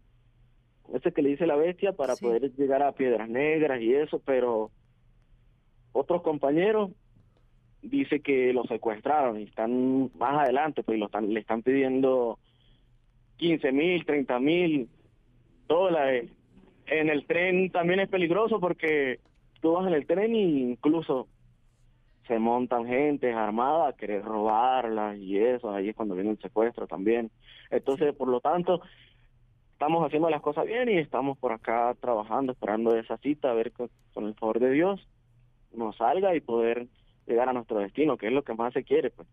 ese 0.93 1.11
que 1.11 1.21
le 1.21 1.29
dice 1.29 1.47
la 1.47 1.55
bestia, 1.55 1.93
para 1.93 2.15
poder 2.15 2.53
llegar 2.55 2.83
a 2.83 2.91
Piedras 2.91 3.29
Negras 3.29 3.81
y 3.81 3.93
eso, 3.93 4.21
pero 4.23 4.71
otros 5.91 6.21
compañeros 6.21 6.91
dice 7.81 8.19
que 8.19 8.51
lo 8.53 8.63
secuestraron 8.65 9.39
y 9.39 9.43
están 9.43 10.11
más 10.17 10.41
adelante, 10.41 10.83
pues 10.83 10.99
lo 10.99 11.05
están, 11.05 11.33
le 11.33 11.39
están 11.39 11.61
pidiendo 11.61 12.39
15 13.37 13.71
mil, 13.71 14.05
30 14.05 14.39
mil 14.39 14.89
dólares. 15.67 16.31
En 16.87 17.09
el 17.09 17.25
tren 17.25 17.71
también 17.71 17.99
es 17.99 18.09
peligroso 18.09 18.59
porque 18.59 19.19
tú 19.61 19.73
vas 19.73 19.87
en 19.87 19.93
el 19.93 20.05
tren 20.05 20.35
y 20.35 20.71
incluso 20.71 21.27
se 22.27 22.39
montan 22.39 22.85
gente 22.87 23.33
armada 23.33 23.89
a 23.89 23.93
querer 23.93 24.23
robarla 24.23 25.15
y 25.15 25.37
eso, 25.37 25.71
ahí 25.71 25.89
es 25.89 25.95
cuando 25.95 26.15
viene 26.15 26.31
el 26.31 26.39
secuestro 26.39 26.87
también. 26.87 27.31
Entonces, 27.69 28.13
por 28.15 28.27
lo 28.27 28.39
tanto, 28.41 28.81
estamos 29.73 30.05
haciendo 30.05 30.29
las 30.29 30.41
cosas 30.41 30.65
bien 30.65 30.89
y 30.89 30.97
estamos 30.97 31.37
por 31.37 31.51
acá 31.51 31.95
trabajando, 31.99 32.53
esperando 32.53 32.95
esa 32.95 33.17
cita, 33.17 33.51
a 33.51 33.53
ver 33.53 33.71
con, 33.71 33.89
con 34.13 34.25
el 34.25 34.35
favor 34.35 34.59
de 34.59 34.71
Dios 34.71 35.07
nos 35.75 35.95
salga 35.97 36.35
y 36.35 36.41
poder 36.41 36.87
llegar 37.27 37.49
a 37.49 37.53
nuestro 37.53 37.79
destino, 37.79 38.17
que 38.17 38.27
es 38.27 38.33
lo 38.33 38.43
que 38.43 38.53
más 38.53 38.73
se 38.73 38.83
quiere, 38.83 39.11
pues. 39.11 39.27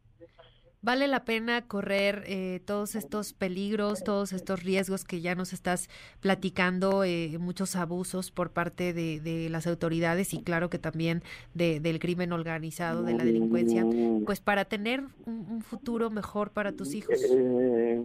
¿Vale 0.85 1.07
la 1.07 1.25
pena 1.25 1.63
correr 1.69 2.25
eh, 2.27 2.61
todos 2.67 2.97
estos 2.97 3.35
peligros, 3.35 4.03
todos 4.03 4.33
estos 4.33 4.65
riesgos 4.65 5.05
que 5.05 5.21
ya 5.21 5.37
nos 5.37 5.53
estás 5.53 5.89
platicando, 6.19 7.05
eh, 7.05 7.39
muchos 7.39 7.77
abusos 7.77 8.33
por 8.33 8.51
parte 8.51 8.93
de, 8.93 9.49
las 9.49 9.69
autoridades 9.69 10.35
y 10.35 10.43
claro 10.43 10.71
que 10.71 10.81
también 10.81 11.23
del 11.55 12.01
crimen 12.01 12.33
organizado, 12.33 13.05
de 13.05 13.15
la 13.15 13.25
delincuencia, 13.25 13.87
pues 14.27 14.41
para 14.41 14.65
tener 14.65 15.05
un, 15.25 15.63
futuro 15.63 16.11
mejor 16.11 16.51
para 16.51 16.73
tus 16.73 16.95
hijos? 16.95 17.15
Eh, 17.31 18.05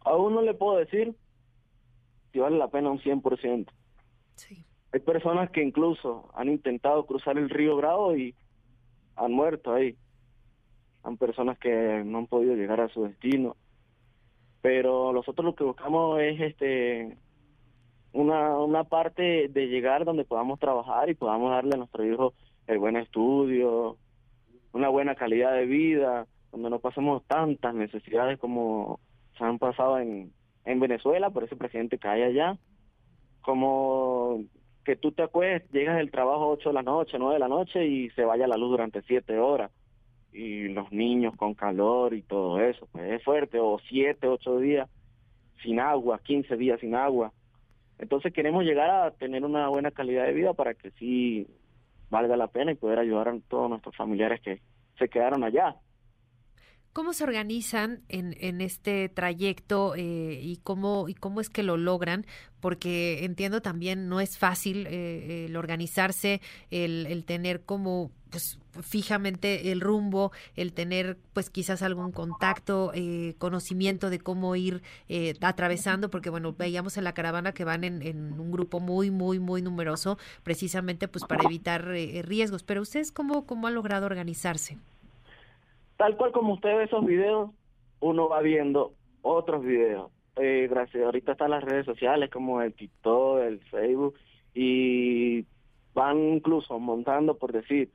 aún 0.00 0.34
no 0.34 0.42
le 0.42 0.52
puedo 0.52 0.76
decir 0.76 1.14
si 2.32 2.40
vale 2.40 2.58
la 2.58 2.68
pena 2.68 2.90
un 2.90 3.00
100%. 3.00 3.68
Sí. 4.34 4.66
Hay 4.92 5.00
personas 5.00 5.50
que 5.50 5.62
incluso 5.62 6.30
han 6.34 6.50
intentado 6.50 7.06
cruzar 7.06 7.38
el 7.38 7.48
río 7.48 7.74
Bravo 7.76 8.14
y 8.14 8.34
han 9.16 9.32
muerto 9.32 9.72
ahí 9.72 9.96
han 11.02 11.16
personas 11.16 11.58
que 11.58 12.02
no 12.04 12.18
han 12.18 12.26
podido 12.26 12.54
llegar 12.54 12.80
a 12.80 12.88
su 12.88 13.04
destino. 13.04 13.56
pero 14.60 15.12
nosotros 15.12 15.44
lo 15.44 15.54
que 15.54 15.64
buscamos 15.64 16.20
es 16.20 16.40
este 16.40 17.16
una, 18.12 18.58
una 18.58 18.84
parte 18.84 19.48
de 19.48 19.66
llegar 19.68 20.04
donde 20.04 20.24
podamos 20.24 20.60
trabajar 20.60 21.08
y 21.10 21.14
podamos 21.14 21.50
darle 21.50 21.74
a 21.74 21.78
nuestros 21.78 22.06
hijos 22.06 22.34
el 22.66 22.78
buen 22.78 22.96
estudio, 22.96 23.96
una 24.72 24.88
buena 24.88 25.14
calidad 25.14 25.52
de 25.54 25.66
vida, 25.66 26.26
donde 26.52 26.70
no 26.70 26.78
pasemos 26.78 27.24
tantas 27.26 27.74
necesidades 27.74 28.38
como 28.38 29.00
se 29.36 29.44
han 29.44 29.58
pasado 29.58 29.98
en, 29.98 30.32
en 30.64 30.80
Venezuela 30.80 31.30
por 31.30 31.44
ese 31.44 31.56
presidente 31.56 31.98
que 31.98 32.08
hay 32.08 32.22
allá, 32.22 32.58
como 33.40 34.44
que 34.84 34.94
tú 34.96 35.12
te 35.12 35.22
acuestes, 35.22 35.70
llegas 35.72 35.96
del 35.96 36.10
trabajo 36.10 36.50
8 36.50 36.68
de 36.68 36.74
la 36.74 36.82
noche, 36.82 37.18
9 37.18 37.34
de 37.34 37.40
la 37.40 37.48
noche 37.48 37.86
y 37.86 38.10
se 38.10 38.24
vaya 38.24 38.46
la 38.46 38.56
luz 38.56 38.70
durante 38.70 39.02
7 39.02 39.38
horas 39.38 39.70
y 40.32 40.68
los 40.68 40.90
niños 40.92 41.34
con 41.36 41.54
calor 41.54 42.14
y 42.14 42.22
todo 42.22 42.60
eso, 42.60 42.88
pues 42.92 43.12
es 43.12 43.22
fuerte, 43.22 43.58
o 43.58 43.78
7, 43.88 44.26
8 44.26 44.58
días 44.58 44.88
sin 45.62 45.78
agua, 45.80 46.20
15 46.22 46.56
días 46.56 46.80
sin 46.80 46.94
agua. 46.94 47.32
Entonces 47.98 48.32
queremos 48.32 48.64
llegar 48.64 48.90
a 48.90 49.10
tener 49.12 49.44
una 49.44 49.68
buena 49.68 49.90
calidad 49.90 50.24
de 50.24 50.32
vida 50.32 50.54
para 50.54 50.74
que 50.74 50.90
sí 50.92 51.46
valga 52.10 52.36
la 52.36 52.48
pena 52.48 52.72
y 52.72 52.76
poder 52.76 52.98
ayudar 52.98 53.28
a 53.28 53.38
todos 53.48 53.70
nuestros 53.70 53.96
familiares 53.96 54.40
que 54.40 54.60
se 54.98 55.08
quedaron 55.08 55.44
allá. 55.44 55.76
¿Cómo 56.92 57.14
se 57.14 57.24
organizan 57.24 58.02
en, 58.08 58.36
en 58.38 58.60
este 58.60 59.08
trayecto 59.08 59.94
eh, 59.96 60.38
y, 60.42 60.58
cómo, 60.58 61.08
y 61.08 61.14
cómo 61.14 61.40
es 61.40 61.48
que 61.48 61.62
lo 61.62 61.76
logran? 61.76 62.26
Porque 62.60 63.24
entiendo 63.24 63.62
también 63.62 64.08
no 64.08 64.20
es 64.20 64.36
fácil 64.36 64.86
eh, 64.88 65.46
el 65.46 65.56
organizarse, 65.56 66.40
el, 66.70 67.06
el 67.06 67.24
tener 67.24 67.62
como 67.62 68.10
pues 68.30 68.58
fijamente 68.80 69.72
el 69.72 69.80
rumbo, 69.80 70.32
el 70.56 70.72
tener 70.72 71.18
pues 71.34 71.50
quizás 71.50 71.82
algún 71.82 72.12
contacto, 72.12 72.90
eh, 72.94 73.34
conocimiento 73.38 74.08
de 74.08 74.18
cómo 74.18 74.56
ir 74.56 74.82
eh, 75.08 75.34
atravesando, 75.42 76.10
porque 76.10 76.30
bueno, 76.30 76.54
veíamos 76.54 76.96
en 76.96 77.04
la 77.04 77.12
caravana 77.14 77.52
que 77.52 77.64
van 77.64 77.84
en, 77.84 78.02
en 78.02 78.40
un 78.40 78.50
grupo 78.50 78.80
muy, 78.80 79.10
muy, 79.10 79.38
muy 79.38 79.60
numeroso, 79.60 80.18
precisamente 80.42 81.08
pues 81.08 81.24
para 81.24 81.44
evitar 81.44 81.88
eh, 81.94 82.22
riesgos. 82.22 82.62
Pero 82.62 82.82
ustedes 82.82 83.12
cómo, 83.12 83.46
cómo 83.46 83.66
han 83.66 83.74
logrado 83.74 84.06
organizarse? 84.06 84.78
Tal 85.96 86.16
cual 86.16 86.32
como 86.32 86.54
usted 86.54 86.76
ve 86.76 86.84
esos 86.84 87.04
videos, 87.04 87.50
uno 88.00 88.28
va 88.28 88.40
viendo 88.40 88.94
otros 89.22 89.64
videos. 89.64 90.10
Eh, 90.36 90.66
gracias, 90.70 91.04
ahorita 91.04 91.32
están 91.32 91.50
las 91.50 91.62
redes 91.62 91.84
sociales 91.84 92.30
como 92.30 92.62
el 92.62 92.72
TikTok, 92.72 93.40
el 93.40 93.60
Facebook, 93.64 94.14
y 94.54 95.44
van 95.94 96.18
incluso 96.18 96.78
montando, 96.78 97.36
por 97.36 97.52
decir, 97.52 97.90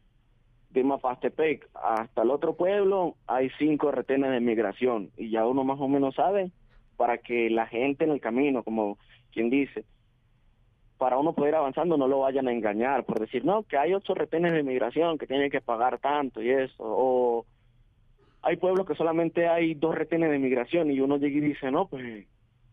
de 0.69 0.83
Mapastepec 0.83 1.67
hasta 1.73 2.21
el 2.21 2.29
otro 2.29 2.55
pueblo, 2.55 3.15
hay 3.25 3.49
cinco 3.57 3.91
retenes 3.91 4.31
de 4.31 4.39
migración, 4.39 5.09
y 5.17 5.31
ya 5.31 5.47
uno 5.47 5.63
más 5.63 5.79
o 5.79 5.87
menos 5.87 6.15
sabe 6.15 6.51
para 6.95 7.17
que 7.17 7.49
la 7.49 7.65
gente 7.65 8.03
en 8.03 8.11
el 8.11 8.21
camino, 8.21 8.63
como 8.63 8.97
quien 9.31 9.49
dice, 9.49 9.85
para 10.97 11.17
uno 11.17 11.33
poder 11.33 11.55
avanzando 11.55 11.97
no 11.97 12.07
lo 12.07 12.19
vayan 12.19 12.47
a 12.47 12.51
engañar, 12.51 13.05
por 13.05 13.19
decir, 13.19 13.45
no, 13.45 13.63
que 13.63 13.77
hay 13.77 13.93
ocho 13.93 14.13
retenes 14.13 14.53
de 14.53 14.63
migración 14.63 15.17
que 15.17 15.27
tienen 15.27 15.51
que 15.51 15.61
pagar 15.61 15.99
tanto 15.99 16.41
y 16.41 16.49
eso, 16.49 16.75
o 16.79 17.45
hay 18.41 18.57
pueblos 18.57 18.85
que 18.85 18.95
solamente 18.95 19.47
hay 19.47 19.73
dos 19.73 19.95
retenes 19.95 20.29
de 20.31 20.39
migración 20.39 20.91
y 20.91 20.99
uno 20.99 21.17
llega 21.17 21.37
y 21.37 21.41
dice, 21.41 21.71
no, 21.71 21.87
pues 21.87 22.25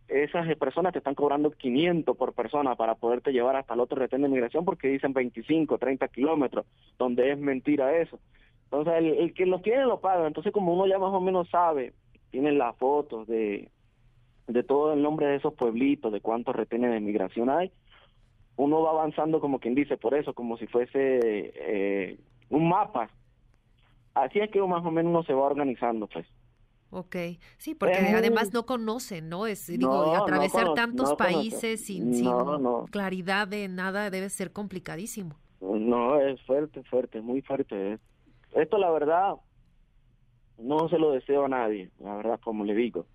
esas 0.08 0.46
personas 0.56 0.92
te 0.92 0.98
están 0.98 1.14
cobrando 1.14 1.50
500 1.50 2.16
por 2.16 2.34
persona 2.34 2.76
para 2.76 2.94
poderte 2.94 3.32
llevar 3.32 3.56
hasta 3.56 3.74
el 3.74 3.80
otro 3.80 3.98
retén 3.98 4.22
de 4.22 4.28
migración 4.28 4.64
porque 4.64 4.88
dicen 4.88 5.12
25, 5.12 5.78
30 5.78 6.08
kilómetros, 6.08 6.66
donde 6.98 7.32
es 7.32 7.38
mentira 7.38 7.96
eso. 7.96 8.18
Entonces, 8.64 8.94
el, 8.96 9.34
que 9.34 9.46
lo 9.46 9.60
tiene 9.60 9.84
lo 9.84 10.00
paga. 10.00 10.26
Entonces, 10.26 10.52
como 10.52 10.74
uno 10.74 10.86
ya 10.86 10.98
más 10.98 11.12
o 11.12 11.20
menos 11.20 11.48
sabe, 11.48 11.92
tienen 12.30 12.58
las 12.58 12.76
fotos 12.76 13.26
de, 13.26 13.70
de 14.46 14.62
todo 14.62 14.92
el 14.92 15.02
nombre 15.02 15.26
de 15.26 15.36
esos 15.36 15.54
pueblitos, 15.54 16.12
de 16.12 16.20
cuántos 16.20 16.54
retenes 16.54 16.92
de 16.92 17.00
migración 17.00 17.48
hay, 17.50 17.70
uno 18.56 18.82
va 18.82 18.90
avanzando 18.90 19.40
como 19.40 19.58
quien 19.58 19.74
dice, 19.74 19.96
por 19.96 20.14
eso, 20.14 20.34
como 20.34 20.56
si 20.58 20.66
fuese 20.66 20.92
eh, 21.02 22.18
un 22.50 22.68
mapa 22.68 23.10
así 24.14 24.40
es 24.40 24.50
que 24.50 24.60
más 24.62 24.84
o 24.84 24.90
menos 24.90 25.10
uno 25.10 25.22
se 25.24 25.32
va 25.32 25.42
organizando, 25.42 26.06
pues. 26.06 26.26
Ok, 26.90 27.16
sí, 27.58 27.74
porque 27.74 27.96
además 27.96 28.52
no 28.52 28.66
conocen, 28.66 29.28
¿no? 29.28 29.46
Es, 29.46 29.66
digo, 29.66 30.14
atravesar 30.14 30.74
tantos 30.74 31.14
países 31.14 31.84
sin, 31.84 32.14
sin 32.14 32.30
claridad 32.90 33.48
de 33.48 33.66
nada 33.66 34.10
debe 34.10 34.30
ser 34.30 34.52
complicadísimo. 34.52 35.34
No, 35.60 36.20
es 36.20 36.40
fuerte, 36.42 36.84
fuerte, 36.84 37.20
muy 37.20 37.42
fuerte. 37.42 37.98
Esto, 38.52 38.78
la 38.78 38.90
verdad, 38.90 39.34
no 40.58 40.88
se 40.88 40.98
lo 40.98 41.10
deseo 41.10 41.46
a 41.46 41.48
nadie, 41.48 41.90
la 41.98 42.14
verdad, 42.14 42.38
como 42.44 42.64
le 42.64 42.74
digo. 42.74 43.06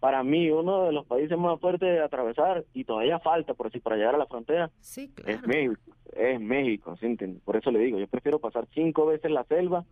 Para 0.00 0.22
mí, 0.22 0.48
uno 0.50 0.84
de 0.84 0.92
los 0.92 1.04
países 1.04 1.36
más 1.36 1.60
fuertes 1.60 1.88
de 1.88 2.00
atravesar, 2.00 2.64
y 2.72 2.84
todavía 2.84 3.18
falta, 3.18 3.52
por 3.52 3.70
si 3.70 3.80
para 3.80 3.96
llegar 3.96 4.14
a 4.14 4.18
la 4.18 4.26
frontera, 4.26 4.70
sí, 4.80 5.10
claro. 5.10 5.32
es 5.32 5.46
México, 5.46 5.92
es 6.12 6.40
México, 6.40 6.96
¿sí? 6.96 7.14
Por 7.44 7.56
eso 7.56 7.70
le 7.70 7.80
digo, 7.80 7.98
yo 7.98 8.06
prefiero 8.06 8.38
pasar 8.38 8.66
cinco 8.72 9.04
veces 9.04 9.30
la 9.30 9.44
selva 9.44 9.84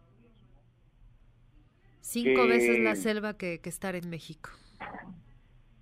Cinco 2.07 2.43
que... 2.43 2.49
veces 2.49 2.79
la 2.79 2.95
selva 2.95 3.37
que, 3.37 3.59
que, 3.59 3.69
estar 3.69 3.97
en 3.97 4.09
México. 4.09 4.51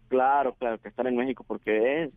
Claro, 0.08 0.54
claro, 0.54 0.78
que 0.78 0.88
estar 0.88 1.06
en 1.06 1.16
México, 1.16 1.44
porque 1.46 2.04
es, 2.04 2.12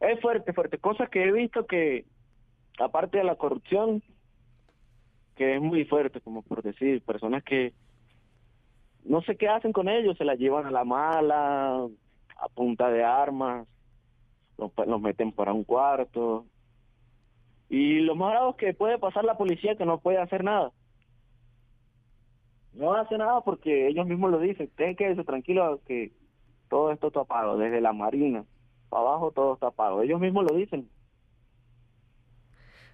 es 0.00 0.20
fuerte, 0.20 0.52
fuerte. 0.52 0.78
Cosa 0.78 1.06
que 1.06 1.22
he 1.22 1.30
visto 1.30 1.66
que, 1.66 2.04
aparte 2.80 3.18
de 3.18 3.24
la 3.24 3.36
corrupción, 3.36 4.02
que 5.36 5.54
es 5.54 5.62
muy 5.62 5.84
fuerte, 5.84 6.20
como 6.20 6.42
por 6.42 6.64
decir, 6.64 7.00
personas 7.02 7.44
que 7.44 7.74
no 9.04 9.22
sé 9.22 9.36
qué 9.36 9.46
hacen 9.46 9.72
con 9.72 9.88
ellos, 9.88 10.18
se 10.18 10.24
la 10.24 10.34
llevan 10.34 10.66
a 10.66 10.72
la 10.72 10.82
mala, 10.82 11.86
a 12.38 12.48
punta 12.52 12.90
de 12.90 13.04
armas, 13.04 13.68
los, 14.58 14.72
los 14.84 15.00
meten 15.00 15.30
para 15.30 15.52
un 15.52 15.62
cuarto. 15.62 16.44
Y 17.68 18.00
lo 18.00 18.16
más 18.16 18.32
grave 18.32 18.50
es 18.50 18.56
que 18.56 18.74
puede 18.74 18.98
pasar 18.98 19.24
la 19.24 19.38
policía 19.38 19.76
que 19.76 19.86
no 19.86 20.00
puede 20.00 20.18
hacer 20.18 20.42
nada 20.42 20.72
no 22.74 22.94
hace 22.94 23.18
nada 23.18 23.40
porque 23.42 23.88
ellos 23.88 24.06
mismos 24.06 24.30
lo 24.30 24.38
dicen, 24.38 24.70
que 24.76 25.10
irse 25.10 25.24
tranquilo 25.24 25.80
que 25.86 26.12
todo 26.68 26.90
esto 26.90 27.08
está 27.08 27.24
pago, 27.24 27.56
desde 27.56 27.80
la 27.80 27.92
marina 27.92 28.44
para 28.88 29.02
abajo 29.02 29.32
todo 29.32 29.54
está 29.54 29.70
pago, 29.70 30.02
ellos 30.02 30.20
mismos 30.20 30.44
lo 30.44 30.56
dicen, 30.56 30.88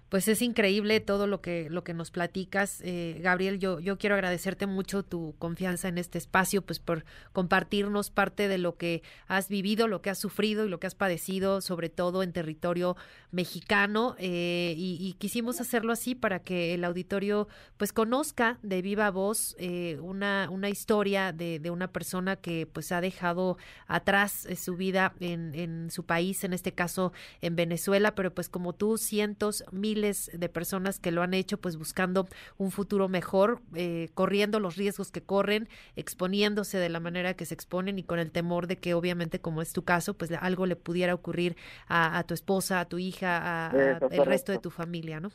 pues 0.09 0.27
es 0.27 0.41
increíble 0.41 0.99
todo 0.99 1.27
lo 1.27 1.39
que 1.39 1.69
lo 1.69 1.83
que 1.83 1.93
nos 1.93 2.09
platicas, 2.09 2.81
eh, 2.83 3.19
Gabriel. 3.21 3.59
Yo 3.59 3.79
yo 3.79 3.97
quiero 3.97 4.15
agradecerte 4.15 4.65
mucho 4.65 5.03
tu 5.03 5.35
confianza 5.37 5.87
en 5.87 5.99
este 5.99 6.17
espacio, 6.17 6.63
pues 6.63 6.79
por 6.79 7.05
compartirnos 7.31 8.09
parte 8.09 8.47
de 8.47 8.57
lo 8.57 8.75
que 8.75 9.03
has 9.27 9.49
vivido, 9.49 9.87
lo 9.87 10.01
que 10.01 10.09
has 10.09 10.17
sufrido 10.17 10.65
y 10.65 10.69
lo 10.69 10.79
que 10.79 10.87
has 10.87 10.95
padecido, 10.95 11.61
sobre 11.61 11.89
todo 11.89 12.23
en 12.23 12.33
territorio 12.33 12.97
mexicano. 13.31 14.15
Eh, 14.17 14.73
y, 14.75 14.97
y, 14.99 15.13
quisimos 15.13 15.61
hacerlo 15.61 15.93
así 15.93 16.15
para 16.15 16.39
que 16.39 16.73
el 16.73 16.83
auditorio 16.83 17.47
pues 17.77 17.93
conozca 17.93 18.57
de 18.63 18.81
viva 18.81 19.11
voz 19.11 19.55
eh, 19.59 19.99
una 20.01 20.49
una 20.49 20.69
historia 20.69 21.31
de, 21.31 21.59
de, 21.59 21.69
una 21.69 21.91
persona 21.91 22.35
que 22.35 22.65
pues 22.65 22.91
ha 22.91 23.01
dejado 23.01 23.57
atrás 23.87 24.45
eh, 24.45 24.55
su 24.55 24.75
vida 24.75 25.13
en, 25.19 25.53
en 25.53 25.91
su 25.91 26.03
país, 26.05 26.43
en 26.43 26.53
este 26.53 26.73
caso 26.73 27.13
en 27.41 27.55
Venezuela, 27.55 28.15
pero 28.15 28.33
pues 28.33 28.49
como 28.49 28.73
tú 28.73 28.97
cientos 28.97 29.63
mil 30.01 30.39
de 30.39 30.49
personas 30.49 30.99
que 30.99 31.11
lo 31.11 31.21
han 31.21 31.33
hecho 31.33 31.59
pues 31.59 31.77
buscando 31.77 32.27
un 32.57 32.71
futuro 32.71 33.07
mejor, 33.07 33.61
eh, 33.75 34.09
corriendo 34.13 34.59
los 34.59 34.75
riesgos 34.75 35.11
que 35.11 35.21
corren, 35.21 35.67
exponiéndose 35.95 36.77
de 36.77 36.89
la 36.89 36.99
manera 36.99 37.33
que 37.33 37.45
se 37.45 37.53
exponen 37.53 37.99
y 37.99 38.03
con 38.03 38.19
el 38.19 38.31
temor 38.31 38.67
de 38.67 38.77
que 38.77 38.93
obviamente 38.93 39.39
como 39.39 39.61
es 39.61 39.73
tu 39.73 39.83
caso 39.83 40.17
pues 40.17 40.31
algo 40.31 40.65
le 40.65 40.75
pudiera 40.75 41.13
ocurrir 41.13 41.55
a, 41.87 42.17
a 42.17 42.23
tu 42.23 42.33
esposa, 42.33 42.79
a 42.79 42.85
tu 42.85 42.97
hija, 42.97 43.37
a, 43.37 43.71
a 43.71 43.99
el 44.11 44.25
resto 44.25 44.51
de 44.51 44.59
tu 44.59 44.69
familia, 44.69 45.19
¿no? 45.19 45.31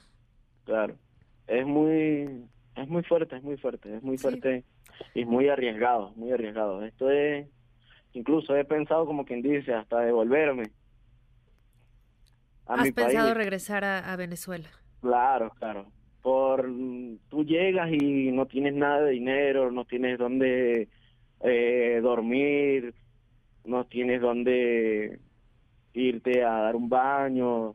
Claro, 0.64 0.96
es 1.46 1.66
muy, 1.66 2.46
es 2.76 2.88
muy 2.88 3.02
fuerte, 3.02 3.36
es 3.36 3.42
muy 3.42 3.56
fuerte, 3.56 3.96
es 3.96 4.02
muy 4.02 4.16
fuerte 4.16 4.64
sí. 5.12 5.20
y 5.20 5.24
muy 5.24 5.48
arriesgado, 5.48 6.12
muy 6.16 6.32
arriesgado. 6.32 6.82
Esto 6.84 7.10
es, 7.10 7.46
incluso 8.12 8.56
he 8.56 8.64
pensado 8.64 9.06
como 9.06 9.24
quien 9.24 9.42
dice, 9.42 9.74
hasta 9.74 10.00
devolverme 10.00 10.70
¿Has 12.66 12.92
pensado 12.92 13.26
país. 13.26 13.36
regresar 13.36 13.84
a, 13.84 14.12
a, 14.12 14.16
Venezuela? 14.16 14.68
Claro, 15.00 15.50
claro. 15.58 15.86
Por 16.22 16.70
tú 17.28 17.44
llegas 17.44 17.90
y 17.92 18.32
no 18.32 18.46
tienes 18.46 18.74
nada 18.74 19.02
de 19.02 19.12
dinero, 19.12 19.70
no 19.70 19.84
tienes 19.84 20.18
dónde 20.18 20.88
eh, 21.40 22.00
dormir, 22.02 22.94
no 23.64 23.84
tienes 23.84 24.20
dónde 24.20 25.20
irte 25.92 26.42
a 26.42 26.52
dar 26.52 26.76
un 26.76 26.88
baño, 26.88 27.74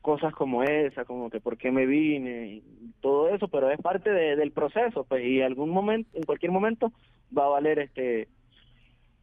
cosas 0.00 0.32
como 0.32 0.62
esa, 0.62 1.04
como 1.04 1.30
que 1.30 1.40
por 1.40 1.56
qué 1.56 1.70
me 1.70 1.86
vine, 1.86 2.46
y 2.46 2.62
todo 3.00 3.28
eso, 3.28 3.48
pero 3.48 3.70
es 3.70 3.80
parte 3.80 4.10
de, 4.10 4.36
del 4.36 4.52
proceso, 4.52 5.04
pues, 5.04 5.24
y 5.24 5.42
algún 5.42 5.70
momento, 5.70 6.10
en 6.14 6.24
cualquier 6.24 6.52
momento 6.52 6.92
va 7.36 7.44
a 7.44 7.50
valer 7.50 7.78
este 7.78 8.28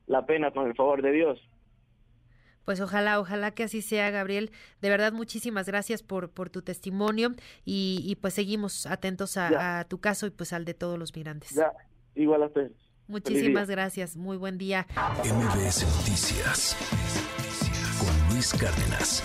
la 0.07 0.25
pena 0.25 0.51
con 0.51 0.67
el 0.67 0.75
favor 0.75 1.01
de 1.01 1.11
Dios. 1.11 1.41
Pues 2.65 2.81
ojalá, 2.81 3.19
ojalá 3.19 3.51
que 3.51 3.63
así 3.63 3.81
sea, 3.81 4.09
Gabriel. 4.11 4.51
De 4.81 4.89
verdad, 4.89 5.13
muchísimas 5.13 5.67
gracias 5.67 6.03
por, 6.03 6.29
por 6.29 6.49
tu 6.49 6.61
testimonio 6.61 7.33
y, 7.63 8.01
y 8.03 8.15
pues 8.15 8.33
seguimos 8.33 8.85
atentos 8.85 9.37
a, 9.37 9.79
a, 9.79 9.83
tu 9.85 9.99
caso 9.99 10.25
y 10.27 10.31
pues 10.31 10.51
al 10.51 10.65
de 10.65 10.73
todos 10.73 10.99
los 10.99 11.15
migrantes. 11.15 11.51
Ya, 11.51 11.71
igual 12.15 12.43
a 12.43 12.47
ustedes. 12.47 12.73
Muchísimas 13.07 13.69
gracias. 13.69 14.17
Muy 14.17 14.37
buen 14.37 14.57
día. 14.57 14.87
MBS 15.23 15.83
Noticias 15.83 16.75
con 17.99 18.33
Luis 18.33 18.51
Cárdenas. 18.53 19.23